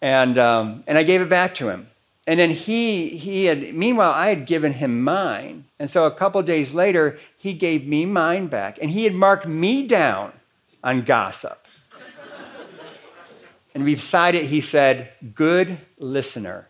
[0.00, 1.88] And, um, and I gave it back to him.
[2.30, 5.64] And then he, he had, meanwhile, I had given him mine.
[5.80, 8.78] And so a couple days later, he gave me mine back.
[8.80, 10.32] And he had marked me down
[10.84, 11.66] on gossip.
[13.74, 16.68] and beside it, he said, Good listener.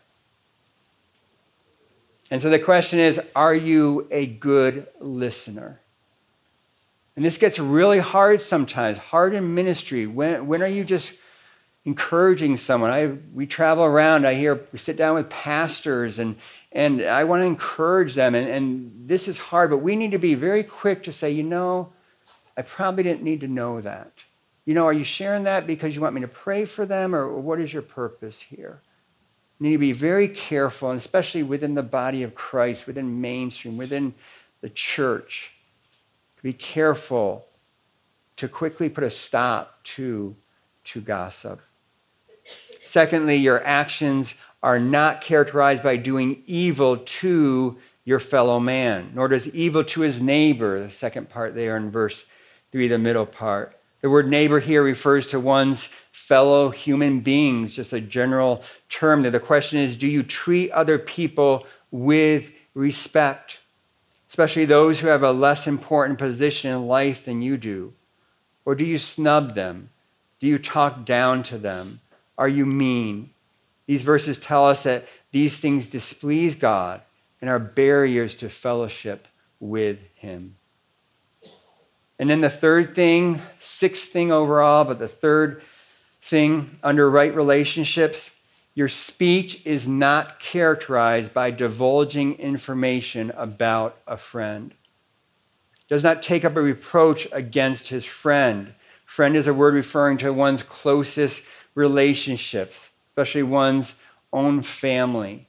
[2.31, 5.79] And so the question is are you a good listener?
[7.15, 10.07] And this gets really hard sometimes, hard in ministry.
[10.07, 11.13] When, when are you just
[11.85, 12.91] encouraging someone?
[12.91, 16.35] I, we travel around, I hear, we sit down with pastors, and,
[16.71, 18.35] and I want to encourage them.
[18.35, 21.43] And, and this is hard, but we need to be very quick to say, you
[21.43, 21.91] know,
[22.57, 24.11] I probably didn't need to know that.
[24.65, 27.39] You know, are you sharing that because you want me to pray for them, or
[27.39, 28.79] what is your purpose here?
[29.59, 33.77] You need to be very careful, and especially within the body of Christ, within mainstream,
[33.77, 34.13] within
[34.61, 35.51] the church.
[36.37, 37.45] To be careful
[38.37, 40.35] to quickly put a stop to,
[40.85, 41.61] to gossip.
[42.91, 49.47] Secondly, your actions are not characterized by doing evil to your fellow man, nor does
[49.51, 52.25] evil to his neighbor, the second part there in verse
[52.73, 53.79] 3, the middle part.
[54.01, 59.31] The word neighbor here refers to one's fellow human beings, just a general term there.
[59.31, 63.59] The question is do you treat other people with respect,
[64.27, 67.93] especially those who have a less important position in life than you do?
[68.65, 69.89] Or do you snub them?
[70.41, 72.01] Do you talk down to them?
[72.41, 73.29] Are you mean?
[73.85, 77.01] These verses tell us that these things displease God
[77.39, 79.27] and are barriers to fellowship
[79.59, 80.55] with Him.
[82.17, 85.61] And then the third thing, sixth thing overall, but the third
[86.23, 88.31] thing under right relationships,
[88.73, 94.73] your speech is not characterized by divulging information about a friend.
[95.89, 98.73] Does not take up a reproach against his friend.
[99.05, 101.43] Friend is a word referring to one's closest
[101.75, 103.95] relationships, especially one's
[104.33, 105.47] own family.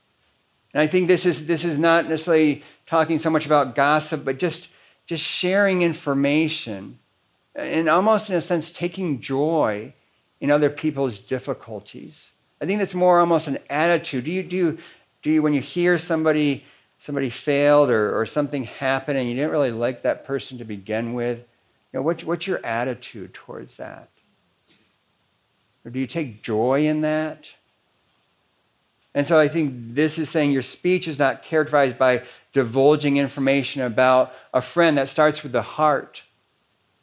[0.74, 4.38] And I think this is, this is not necessarily talking so much about gossip, but
[4.38, 4.68] just
[5.06, 6.98] just sharing information
[7.56, 9.92] and almost in a sense taking joy
[10.40, 12.30] in other people's difficulties.
[12.61, 14.24] I think that's more almost an attitude.
[14.24, 14.78] Do you do
[15.22, 16.64] do you when you hear somebody
[17.00, 21.14] somebody failed or, or something happened and you didn't really like that person to begin
[21.14, 24.08] with, you know, what, what's your attitude towards that?
[25.84, 27.46] Or do you take joy in that?
[29.14, 33.82] And so I think this is saying your speech is not characterized by divulging information
[33.82, 36.22] about a friend that starts with the heart.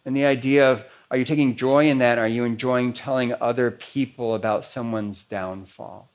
[0.05, 2.19] And the idea of are you taking joy in that?
[2.19, 6.07] Are you enjoying telling other people about someone's downfall?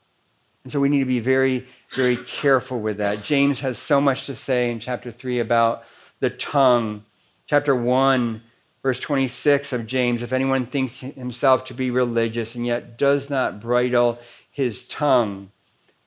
[0.62, 3.22] And so we need to be very, very careful with that.
[3.22, 5.82] James has so much to say in chapter 3 about
[6.20, 7.04] the tongue.
[7.46, 8.40] Chapter 1,
[8.84, 13.58] verse 26 of James if anyone thinks himself to be religious and yet does not
[13.58, 14.18] bridle
[14.52, 15.50] his tongue,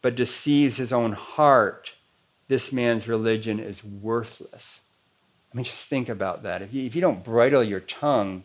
[0.02, 1.92] but deceives his own heart,
[2.48, 4.80] this man's religion is worthless.
[5.52, 6.62] I mean, just think about that.
[6.62, 8.44] If you, if you don't bridle your tongue,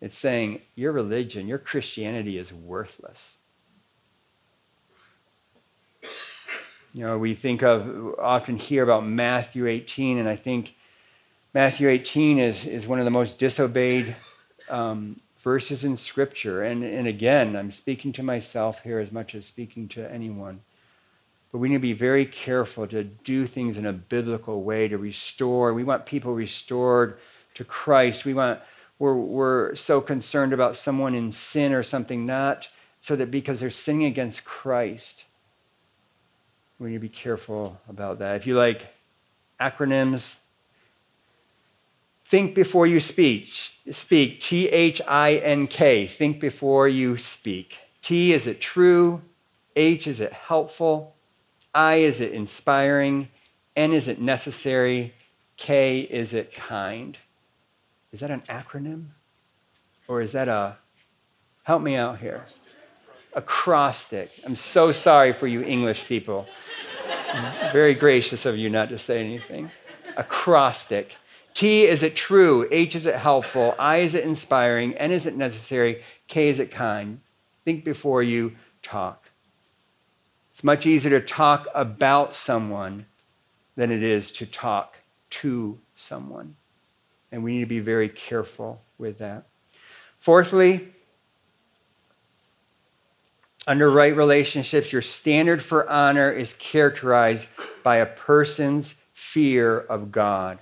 [0.00, 3.36] it's saying your religion, your Christianity is worthless.
[6.94, 10.74] You know, we think of, often hear about Matthew 18, and I think
[11.54, 14.16] Matthew 18 is, is one of the most disobeyed
[14.68, 16.62] um, verses in Scripture.
[16.62, 20.60] And, and again, I'm speaking to myself here as much as speaking to anyone.
[21.50, 24.96] But we need to be very careful to do things in a biblical way to
[24.96, 25.74] restore.
[25.74, 27.18] We want people restored
[27.54, 28.24] to Christ.
[28.24, 28.60] We want,
[28.98, 32.68] we're, we're so concerned about someone in sin or something, not
[33.02, 35.24] so that because they're sinning against Christ
[36.82, 38.34] we need to be careful about that.
[38.36, 38.88] If you like
[39.60, 40.34] acronyms,
[42.32, 43.46] think before you speak.
[43.90, 44.40] Speak.
[44.40, 46.06] T H I N K.
[46.06, 47.76] Think before you speak.
[48.00, 49.20] T, is it true?
[49.76, 51.14] H, is it helpful?
[51.74, 53.28] I, is it inspiring?
[53.76, 55.12] N, is it necessary?
[55.58, 57.18] K, is it kind?
[58.12, 59.08] Is that an acronym?
[60.08, 60.76] Or is that a,
[61.64, 62.46] help me out here,
[63.34, 64.30] acrostic?
[64.46, 66.46] I'm so sorry for you English people.
[67.72, 69.70] Very gracious of you not to say anything.
[70.16, 71.14] Acrostic.
[71.54, 72.66] T, is it true?
[72.70, 73.74] H, is it helpful?
[73.78, 74.94] I, is it inspiring?
[74.94, 76.02] N, is it necessary?
[76.28, 77.20] K, is it kind?
[77.64, 79.24] Think before you talk.
[80.52, 83.06] It's much easier to talk about someone
[83.76, 84.96] than it is to talk
[85.30, 86.54] to someone.
[87.30, 89.44] And we need to be very careful with that.
[90.20, 90.88] Fourthly,
[93.66, 97.48] under right relationships, your standard for honor is characterized
[97.82, 100.58] by a person's fear of God.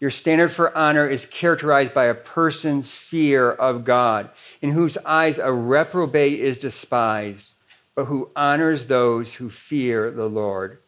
[0.00, 4.30] Your standard for honor is characterized by a person's fear of God,
[4.60, 7.52] in whose eyes a reprobate is despised,
[7.94, 10.78] but who honors those who fear the Lord.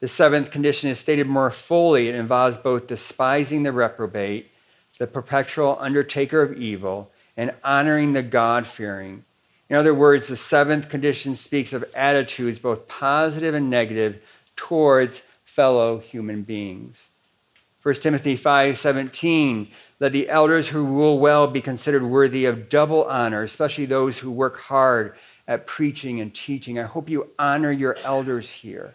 [0.00, 2.08] The seventh condition is stated more fully.
[2.08, 4.50] It involves both despising the reprobate,
[4.98, 9.24] the perpetual undertaker of evil, and honoring the God fearing
[9.72, 14.20] in other words, the seventh condition speaks of attitudes, both positive and negative,
[14.54, 17.08] towards fellow human beings.
[17.82, 19.66] 1 Timothy 5:17
[19.98, 24.30] Let the elders who rule well be considered worthy of double honor, especially those who
[24.30, 25.16] work hard
[25.48, 26.78] at preaching and teaching.
[26.78, 28.94] I hope you honor your elders here.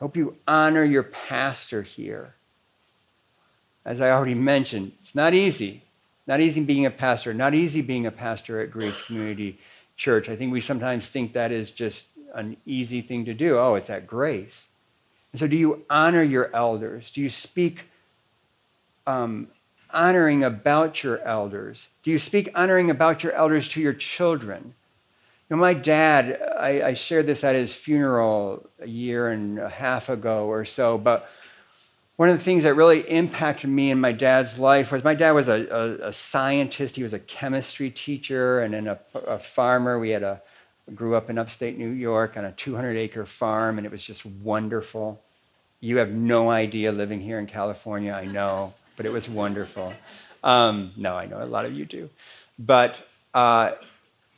[0.00, 2.34] I hope you honor your pastor here.
[3.84, 5.82] As I already mentioned, it's not easy.
[6.28, 9.58] Not easy being a pastor, not easy being a pastor at Grace Community
[9.96, 10.28] church.
[10.28, 13.58] I think we sometimes think that is just an easy thing to do.
[13.58, 14.64] Oh, it's at grace.
[15.32, 17.10] And so, do you honor your elders?
[17.10, 17.84] Do you speak
[19.06, 19.48] um,
[19.90, 21.88] honoring about your elders?
[22.02, 24.62] Do you speak honoring about your elders to your children?
[25.48, 29.68] You know, my dad, I, I shared this at his funeral a year and a
[29.68, 31.28] half ago or so, but
[32.16, 35.32] one of the things that really impacted me in my dad's life was my dad
[35.32, 36.96] was a, a, a scientist.
[36.96, 39.98] He was a chemistry teacher and then a, a farmer.
[39.98, 40.40] We had a
[40.94, 44.26] grew up in upstate New York on a 200 acre farm, and it was just
[44.26, 45.20] wonderful.
[45.80, 49.92] You have no idea living here in California, I know, but it was wonderful.
[50.44, 52.10] Um, no, I know a lot of you do.
[52.58, 52.96] But
[53.34, 53.72] uh,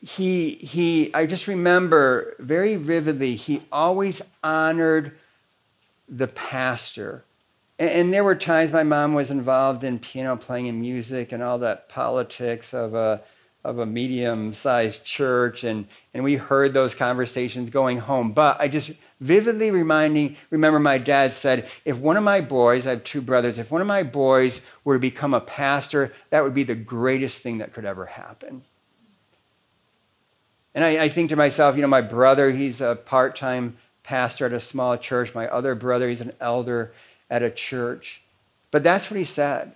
[0.01, 5.17] he, he, I just remember very vividly, he always honored
[6.09, 7.25] the pastor
[7.79, 11.43] and, and, there were times my mom was involved in piano playing and music and
[11.43, 13.21] all that politics of a
[13.65, 18.33] of a medium sized church and, and we heard those conversations going home.
[18.33, 18.91] But I just
[19.25, 23.59] vividly reminding remember my dad said, if one of my boys, I have two brothers,
[23.59, 27.39] if one of my boys were to become a pastor, that would be the greatest
[27.39, 28.63] thing that could ever happen.
[30.75, 34.47] And I, I think to myself, you know, my brother, he's a part time pastor
[34.47, 35.35] at a small church.
[35.35, 36.93] My other brother, he's an elder
[37.31, 38.21] at a church.
[38.71, 39.73] But that's what he said.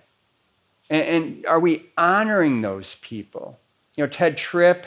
[0.89, 3.57] And, and are we honoring those people?
[3.95, 4.85] You know, Tedd Tripp,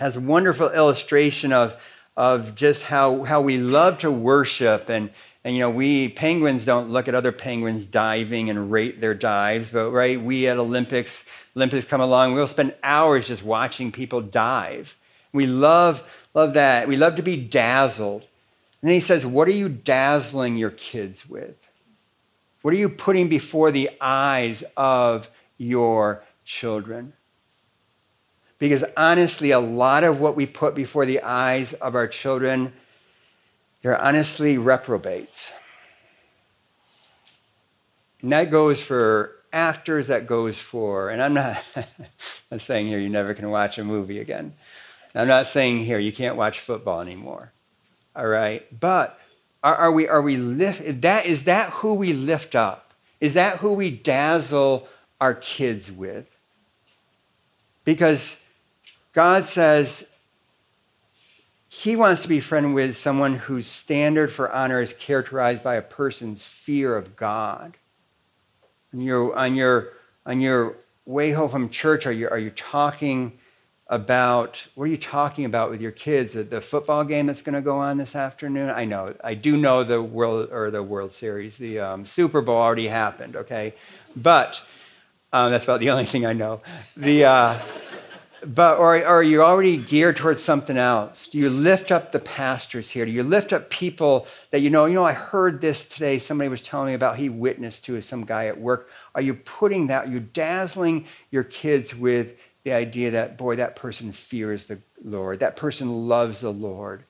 [0.00, 1.74] has a wonderful illustration of,
[2.20, 4.90] of just how, how we love to worship.
[4.90, 5.10] And,
[5.42, 9.70] and, you know, we penguins don't look at other penguins diving and rate their dives,
[9.70, 11.24] but, right, we at Olympics,
[11.56, 14.94] Olympics come along, we'll spend hours just watching people dive.
[15.32, 16.02] We love,
[16.34, 16.88] love that.
[16.88, 18.26] We love to be dazzled.
[18.82, 21.56] And he says, What are you dazzling your kids with?
[22.60, 27.14] What are you putting before the eyes of your children?
[28.60, 32.72] Because honestly, a lot of what we put before the eyes of our children,
[33.82, 35.50] they're honestly reprobates.
[38.20, 41.62] And that goes for actors, that goes for, and I'm not
[42.52, 44.54] I'm saying here you never can watch a movie again.
[45.14, 47.50] I'm not saying here you can't watch football anymore.
[48.14, 48.66] All right?
[48.78, 49.18] But
[49.62, 52.92] are, are we, are we lift, that, is that who we lift up?
[53.20, 54.86] Is that who we dazzle
[55.20, 56.26] our kids with?
[57.84, 58.36] Because
[59.12, 60.04] God says
[61.68, 65.82] he wants to be friend with someone whose standard for honor is characterized by a
[65.82, 67.76] person's fear of God.
[68.92, 69.92] On your, on your,
[70.26, 73.38] on your way home from church, are you, are you talking
[73.90, 76.34] about what are you talking about with your kids?
[76.34, 78.70] The, the football game that's going to go on this afternoon.
[78.70, 82.56] I know, I do know the world or the World Series, the um, Super Bowl
[82.56, 83.34] already happened.
[83.34, 83.74] Okay,
[84.14, 84.60] but
[85.32, 86.62] um, that's about the only thing I know.
[86.96, 87.62] The uh,
[88.46, 91.28] but or, or are you already geared towards something else?
[91.28, 93.04] Do you lift up the pastors here?
[93.04, 94.86] Do you lift up people that you know?
[94.86, 96.18] You know, I heard this today.
[96.18, 98.88] Somebody was telling me about he witnessed to some guy at work.
[99.14, 100.06] Are you putting that?
[100.06, 105.40] You're you dazzling your kids with the idea that, boy, that person fears the Lord.
[105.40, 107.04] That person loves the Lord.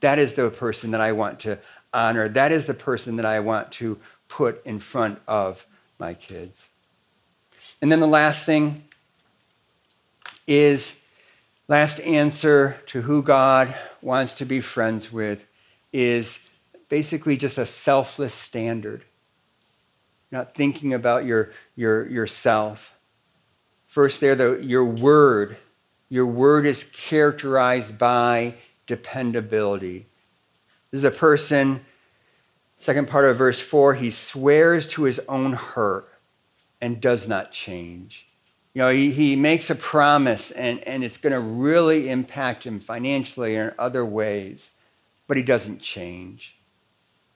[0.00, 1.58] That is the person that I want to
[1.92, 2.28] honor.
[2.28, 5.64] That is the person that I want to put in front of
[5.98, 6.58] my kids.
[7.80, 8.84] And then the last thing
[10.46, 10.94] is
[11.68, 15.44] last answer to who God wants to be friends with
[15.92, 16.38] is
[16.88, 19.04] basically just a selfless standard.
[20.30, 22.92] not thinking about your, your, yourself.
[23.86, 25.56] First, there, the, your word.
[26.08, 28.54] Your word is characterized by
[28.86, 30.06] dependability.
[30.90, 31.80] This is a person,
[32.80, 36.08] second part of verse 4, he swears to his own hurt
[36.80, 38.25] and does not change.
[38.76, 42.78] You know, he, he makes a promise and, and it's going to really impact him
[42.78, 44.68] financially or in other ways,
[45.26, 46.54] but he doesn't change.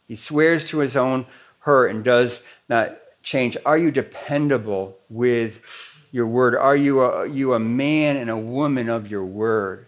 [0.07, 1.25] He swears to his own
[1.61, 3.57] hurt and does not change.
[3.65, 5.55] Are you dependable with
[6.13, 6.57] your word?
[6.57, 9.87] Are you a, you a man and a woman of your word?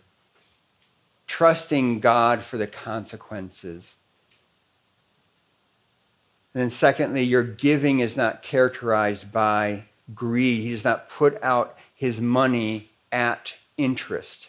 [1.27, 3.95] Trusting God for the consequences.
[6.55, 9.85] And then, secondly, your giving is not characterized by
[10.15, 10.63] greed.
[10.63, 14.49] He does not put out his money at interest.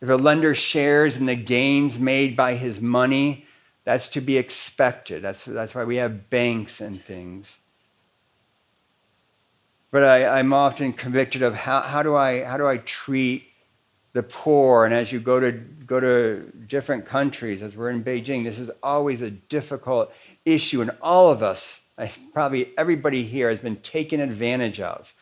[0.00, 3.46] If a lender shares in the gains made by his money,
[3.84, 5.22] that's to be expected.
[5.22, 7.58] That's, that's why we have banks and things
[9.94, 13.44] but I, am often convicted of how, how, do I, how do I treat
[14.12, 14.86] the poor.
[14.86, 18.72] And as you go to, go to different countries, as we're in Beijing, this is
[18.82, 20.10] always a difficult
[20.44, 20.82] issue.
[20.82, 21.74] And all of us,
[22.32, 25.12] probably everybody here, has been taken advantage of,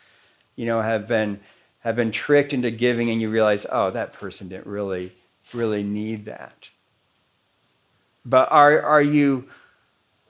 [0.56, 1.40] you know, have been,
[1.80, 5.12] have been tricked into giving, and you realize, oh, that person didn't really,
[5.52, 6.68] really need that.
[8.24, 9.48] But are, are, you,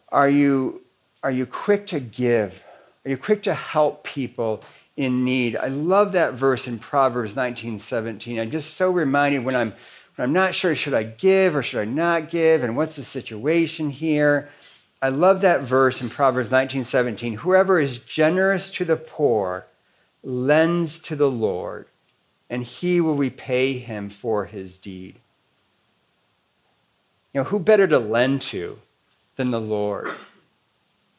[0.08, 0.82] are, you,
[1.22, 2.60] are you quick to give?
[3.04, 4.62] Are you quick to help people
[4.96, 5.56] in need?
[5.56, 8.38] I love that verse in Proverbs 19, 17.
[8.38, 9.74] I'm just so reminded when I'm,
[10.16, 12.62] when I'm not sure, should I give or should I not give?
[12.62, 14.48] And what's the situation here?
[15.02, 17.34] I love that verse in Proverbs 19:17.
[17.34, 19.66] Whoever is generous to the poor
[20.22, 21.88] lends to the Lord,
[22.48, 25.16] and he will repay him for his deed.
[27.34, 28.78] You know, who better to lend to
[29.34, 30.12] than the Lord?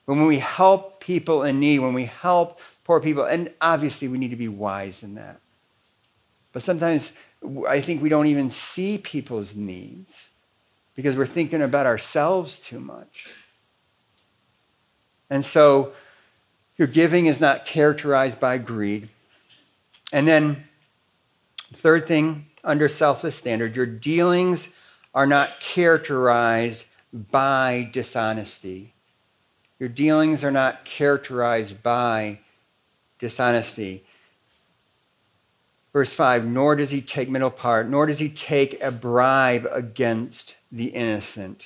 [0.05, 4.31] When we help people in need, when we help poor people, and obviously we need
[4.31, 5.41] to be wise in that.
[6.53, 7.11] But sometimes
[7.67, 10.29] I think we don't even see people's needs
[10.95, 13.27] because we're thinking about ourselves too much.
[15.33, 15.93] And so
[16.77, 19.09] your giving is not characterized by greed.
[20.11, 20.63] And then,
[21.73, 24.67] third thing, under selfless standard, your dealings
[25.15, 26.85] are not characterized
[27.31, 28.93] by dishonesty.
[29.79, 32.37] Your dealings are not characterized by
[33.17, 34.03] dishonesty.
[35.93, 40.53] Verse 5 Nor does he take middle part, nor does he take a bribe against
[40.71, 41.63] the innocent.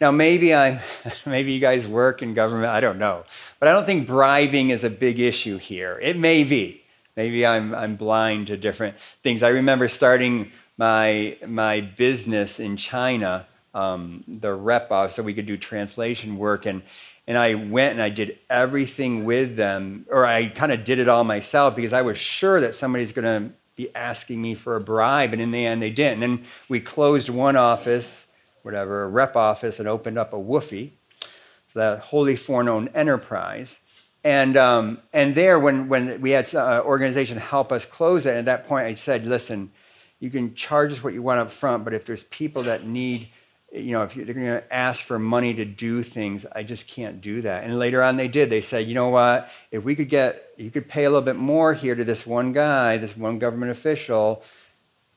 [0.00, 0.80] Now, maybe I'm,
[1.26, 3.24] maybe you guys work in government, I don't know.
[3.58, 5.98] But I don't think bribing is a big issue here.
[6.02, 6.82] It may be.
[7.16, 9.42] Maybe I'm, I'm blind to different things.
[9.42, 15.46] I remember starting my my business in China, um, the rep office, so we could
[15.46, 16.82] do translation work, and
[17.26, 21.08] and I went and I did everything with them, or I kind of did it
[21.08, 24.80] all myself because I was sure that somebody's going to be asking me for a
[24.80, 26.22] bribe, and in the end they didn't.
[26.22, 28.26] And then we closed one office,
[28.62, 33.78] whatever, a rep office, and opened up a so that wholly foreign-owned enterprise.
[34.24, 38.36] And um, and there, when when we had an uh, organization help us close it,
[38.36, 39.70] at that point I said, listen,
[40.18, 43.28] you can charge us what you want up front, but if there's people that need
[43.72, 47.20] you know, if they're going to ask for money to do things, I just can't
[47.20, 47.64] do that.
[47.64, 48.48] And later on, they did.
[48.48, 49.50] They said, you know what?
[49.70, 52.52] If we could get, you could pay a little bit more here to this one
[52.52, 54.42] guy, this one government official,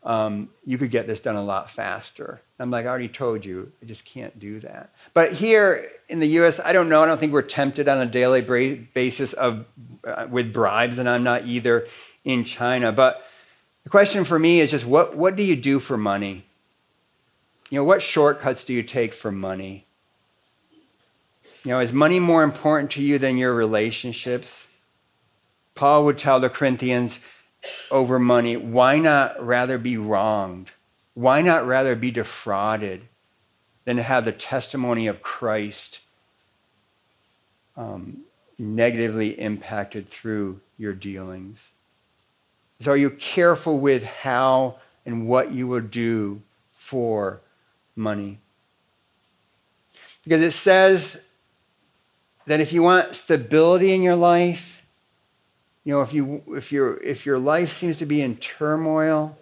[0.04, 2.42] um, you could get this done a lot faster.
[2.60, 4.92] I'm like, I already told you, I just can't do that.
[5.14, 7.02] But here in the U.S., I don't know.
[7.02, 8.42] I don't think we're tempted on a daily
[8.94, 9.66] basis of
[10.04, 11.88] uh, with bribes, and I'm not either
[12.24, 12.92] in China.
[12.92, 13.24] But
[13.84, 16.46] the question for me is just, what what do you do for money?
[17.70, 19.86] You know, what shortcuts do you take for money?
[21.64, 24.68] You know, is money more important to you than your relationships?
[25.76, 27.20] Paul would tell the Corinthians
[27.90, 30.72] over money, why not rather be wronged?
[31.14, 33.02] Why not rather be defrauded
[33.86, 36.00] than have the testimony of Christ
[37.76, 38.22] um,
[38.58, 41.68] negatively impacted through your dealings?
[42.80, 46.42] So, are you careful with how and what you will do
[46.78, 47.42] for
[47.96, 48.40] money.
[50.24, 51.20] Because it says
[52.46, 54.81] that if you want stability in your life,
[55.84, 59.36] you know, if you if your if your life seems to be in turmoil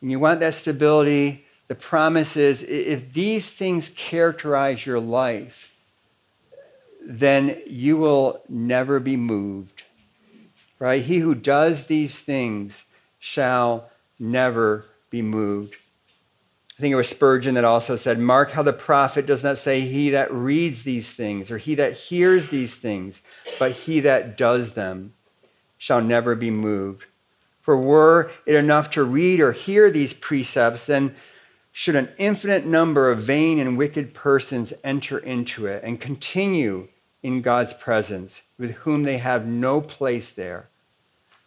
[0.00, 5.70] and you want that stability, the promise is if these things characterize your life,
[7.04, 9.82] then you will never be moved.
[10.78, 11.02] Right?
[11.02, 12.82] He who does these things
[13.20, 15.76] shall never be moved.
[16.80, 19.82] I think it was Spurgeon that also said, Mark how the prophet does not say
[19.82, 23.20] he that reads these things or he that hears these things,
[23.58, 25.12] but he that does them
[25.76, 27.04] shall never be moved.
[27.60, 31.14] For were it enough to read or hear these precepts, then
[31.72, 36.88] should an infinite number of vain and wicked persons enter into it and continue
[37.22, 40.70] in God's presence, with whom they have no place there.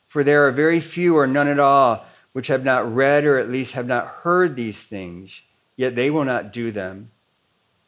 [0.09, 3.49] For there are very few or none at all which have not read or at
[3.49, 5.41] least have not heard these things,
[5.75, 7.09] yet they will not do them.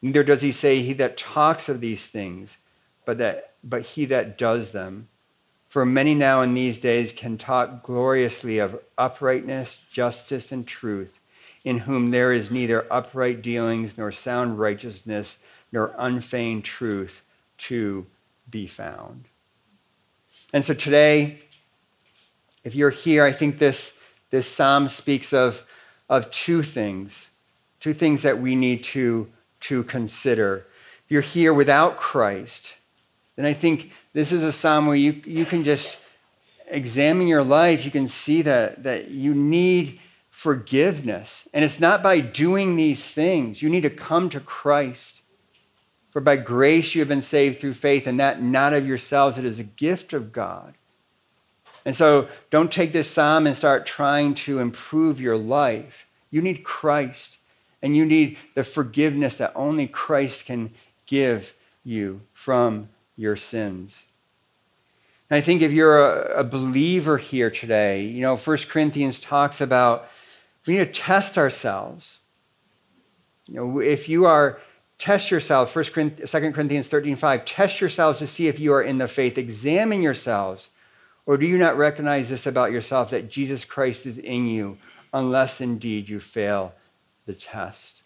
[0.02, 2.56] Neither does he say he that talks of these things,
[3.04, 5.08] but, that, but he that does them.
[5.68, 11.18] For many now in these days can talk gloriously of uprightness, justice, and truth,
[11.64, 15.36] in whom there is neither upright dealings, nor sound righteousness,
[15.72, 17.20] nor unfeigned truth
[17.58, 18.06] to
[18.50, 19.24] be found.
[20.52, 21.40] And so today,
[22.64, 23.92] if you're here, I think this
[24.36, 25.62] this psalm speaks of,
[26.10, 27.30] of two things,
[27.80, 29.26] two things that we need to,
[29.60, 30.66] to consider.
[31.04, 32.74] If you're here without Christ,
[33.36, 35.96] then I think this is a psalm where you, you can just
[36.68, 37.86] examine your life.
[37.86, 41.48] You can see that, that you need forgiveness.
[41.54, 43.62] And it's not by doing these things.
[43.62, 45.22] You need to come to Christ.
[46.10, 49.46] For by grace you have been saved through faith, and that not of yourselves, it
[49.46, 50.74] is a gift of God.
[51.86, 56.04] And so don't take this psalm and start trying to improve your life.
[56.32, 57.38] You need Christ,
[57.80, 60.74] and you need the forgiveness that only Christ can
[61.06, 63.96] give you from your sins.
[65.30, 69.60] And I think if you're a, a believer here today, you know, 1 Corinthians talks
[69.60, 70.08] about
[70.66, 72.18] we need to test ourselves.
[73.46, 74.58] You know, if you are
[74.98, 78.82] test yourselves, 1 Corinthians, 2 Corinthians 13, 5, test yourselves to see if you are
[78.82, 79.38] in the faith.
[79.38, 80.68] Examine yourselves.
[81.26, 84.78] Or do you not recognize this about yourself that Jesus Christ is in you,
[85.12, 86.72] unless indeed you fail
[87.26, 88.02] the test?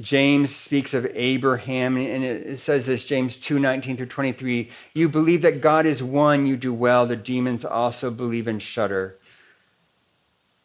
[0.00, 4.70] James speaks of Abraham, and it says this James 2 19 through 23.
[4.94, 7.06] You believe that God is one, you do well.
[7.06, 9.18] The demons also believe and shudder.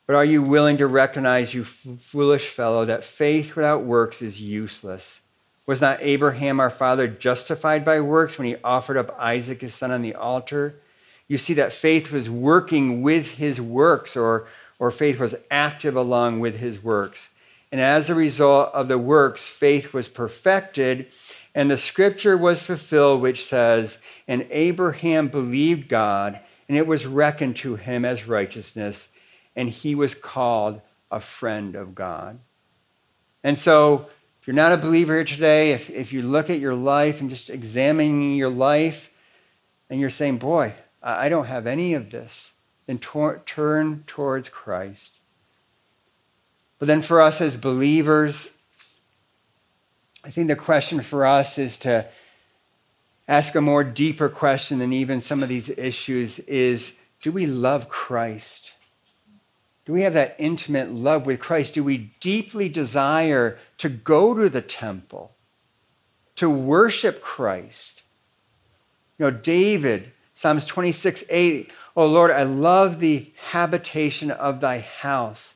[0.06, 5.20] But are you willing to recognize, you foolish fellow, that faith without works is useless?
[5.68, 9.92] Was not Abraham our father justified by works when he offered up Isaac his son
[9.92, 10.76] on the altar?
[11.28, 14.48] You see that faith was working with his works, or,
[14.80, 17.28] or faith was active along with his works.
[17.74, 21.08] And as a result of the works, faith was perfected,
[21.54, 23.98] and the scripture was fulfilled, which says,
[24.30, 26.40] And Abraham believed God,
[26.70, 29.10] and it was reckoned to him as righteousness,
[29.58, 30.80] and he was called
[31.12, 32.40] a friend of God.
[33.44, 34.08] And so,
[34.48, 37.50] you're not a believer here today, if, if you look at your life and just
[37.50, 39.10] examining your life,
[39.90, 40.74] and you're saying, Boy,
[41.04, 42.52] I don't have any of this.
[42.86, 45.12] then tor- turn towards Christ.
[46.80, 48.50] But then for us as believers,
[50.24, 52.08] I think the question for us is to
[53.28, 56.92] ask a more deeper question than even some of these issues is
[57.22, 58.72] do we love Christ?
[59.86, 61.74] Do we have that intimate love with Christ?
[61.74, 65.32] Do we deeply desire to go to the temple,
[66.38, 68.04] to worship Christ?
[69.18, 75.56] You know, David, Psalms 26, 8, Oh Lord, I love the habitation of thy house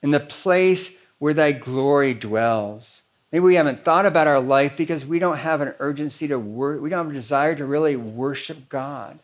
[0.00, 3.02] and the place where thy glory dwells.
[3.32, 6.80] Maybe we haven't thought about our life because we don't have an urgency to work,
[6.80, 9.18] we don't have a desire to really worship God.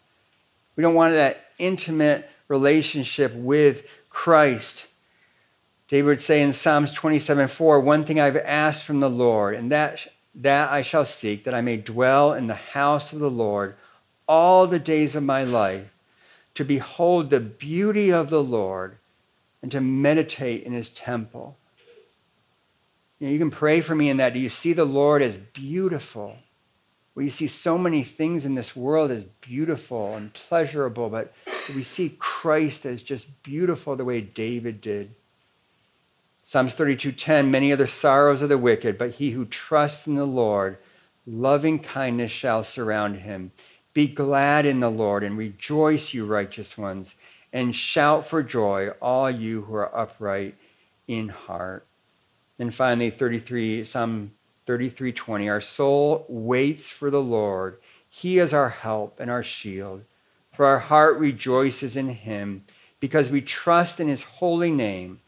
[0.74, 4.86] We don't want that intimate relationship with Christ.
[5.88, 9.72] David would say in Psalms 27 4, One thing I've asked from the Lord, and
[9.72, 13.74] that, that I shall seek, that I may dwell in the house of the Lord
[14.26, 15.86] all the days of my life,
[16.54, 18.98] to behold the beauty of the Lord
[19.62, 21.56] and to meditate in his temple.
[23.18, 24.34] You, know, you can pray for me in that.
[24.34, 26.36] Do you see the Lord as beautiful?
[27.14, 31.32] We you see so many things in this world as beautiful and pleasurable, but
[31.74, 35.14] we see Christ as just beautiful the way David did.
[36.50, 40.24] Psalms 32:10 Many are the sorrows of the wicked, but he who trusts in the
[40.24, 40.78] Lord,
[41.26, 43.52] loving kindness shall surround him.
[43.92, 47.14] Be glad in the Lord and rejoice, you righteous ones,
[47.52, 50.54] and shout for joy, all you who are upright
[51.06, 51.86] in heart.
[52.58, 54.32] And finally, 33, Psalm
[54.66, 55.50] 33:20.
[55.50, 57.76] Our soul waits for the Lord.
[58.08, 60.02] He is our help and our shield.
[60.54, 62.64] For our heart rejoices in him,
[63.00, 65.20] because we trust in his holy name.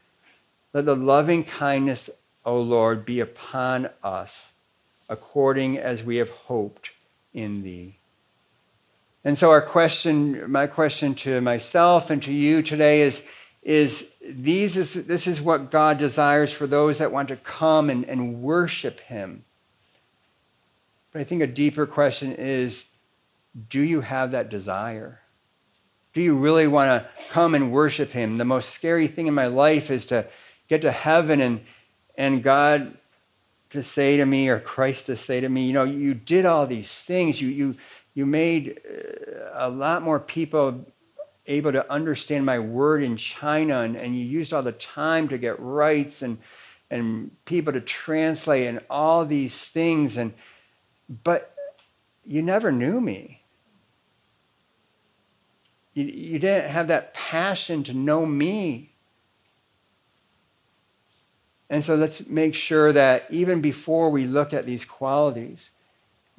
[0.73, 2.09] Let the loving kindness,
[2.45, 4.53] O Lord, be upon us,
[5.09, 6.91] according as we have hoped
[7.35, 7.97] in thee.
[9.25, 13.21] And so our question, my question to myself and to you today is,
[13.63, 18.05] is, these is this is what God desires for those that want to come and,
[18.05, 19.45] and worship him.
[21.13, 22.85] But I think a deeper question is,
[23.69, 25.21] do you have that desire?
[26.15, 28.39] Do you really want to come and worship him?
[28.39, 30.27] The most scary thing in my life is to
[30.71, 31.61] get to heaven and,
[32.17, 32.97] and God
[33.71, 36.67] to say to me, or Christ to say to me, you know, you did all
[36.67, 37.41] these things.
[37.41, 37.75] You, you,
[38.15, 40.87] you made uh, a lot more people
[41.47, 45.37] able to understand my word in China, and, and you used all the time to
[45.37, 46.39] get rights and
[46.93, 50.17] and people to translate and all these things.
[50.17, 50.33] And
[51.23, 51.55] but
[52.27, 53.43] you never knew me.
[55.95, 58.90] You, you didn't have that passion to know me
[61.71, 65.71] and so let's make sure that even before we look at these qualities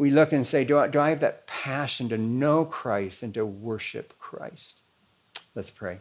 [0.02, 3.36] we look and say, do I, do I have that passion to know Christ and
[3.36, 4.74] to worship Christ?
[5.54, 6.00] Let's pray.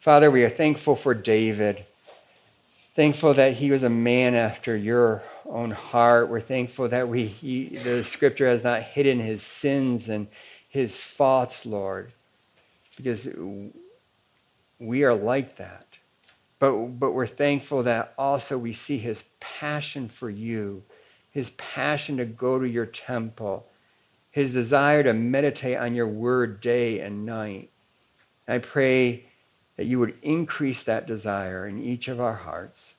[0.00, 1.84] Father, we are thankful for David.
[2.94, 6.30] Thankful that he was a man after your own heart.
[6.30, 10.28] We're thankful that we, he, the scripture has not hidden his sins and
[10.70, 12.12] his faults, Lord,
[12.96, 13.28] because
[14.78, 15.86] we are like that.
[16.58, 20.82] But, but we're thankful that also we see his passion for you
[21.36, 23.66] his passion to go to your temple,
[24.30, 27.68] his desire to meditate on your word day and night.
[28.48, 29.26] I pray
[29.76, 32.94] that you would increase that desire in each of our hearts.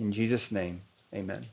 [0.00, 0.82] In Jesus' name,
[1.14, 1.46] amen.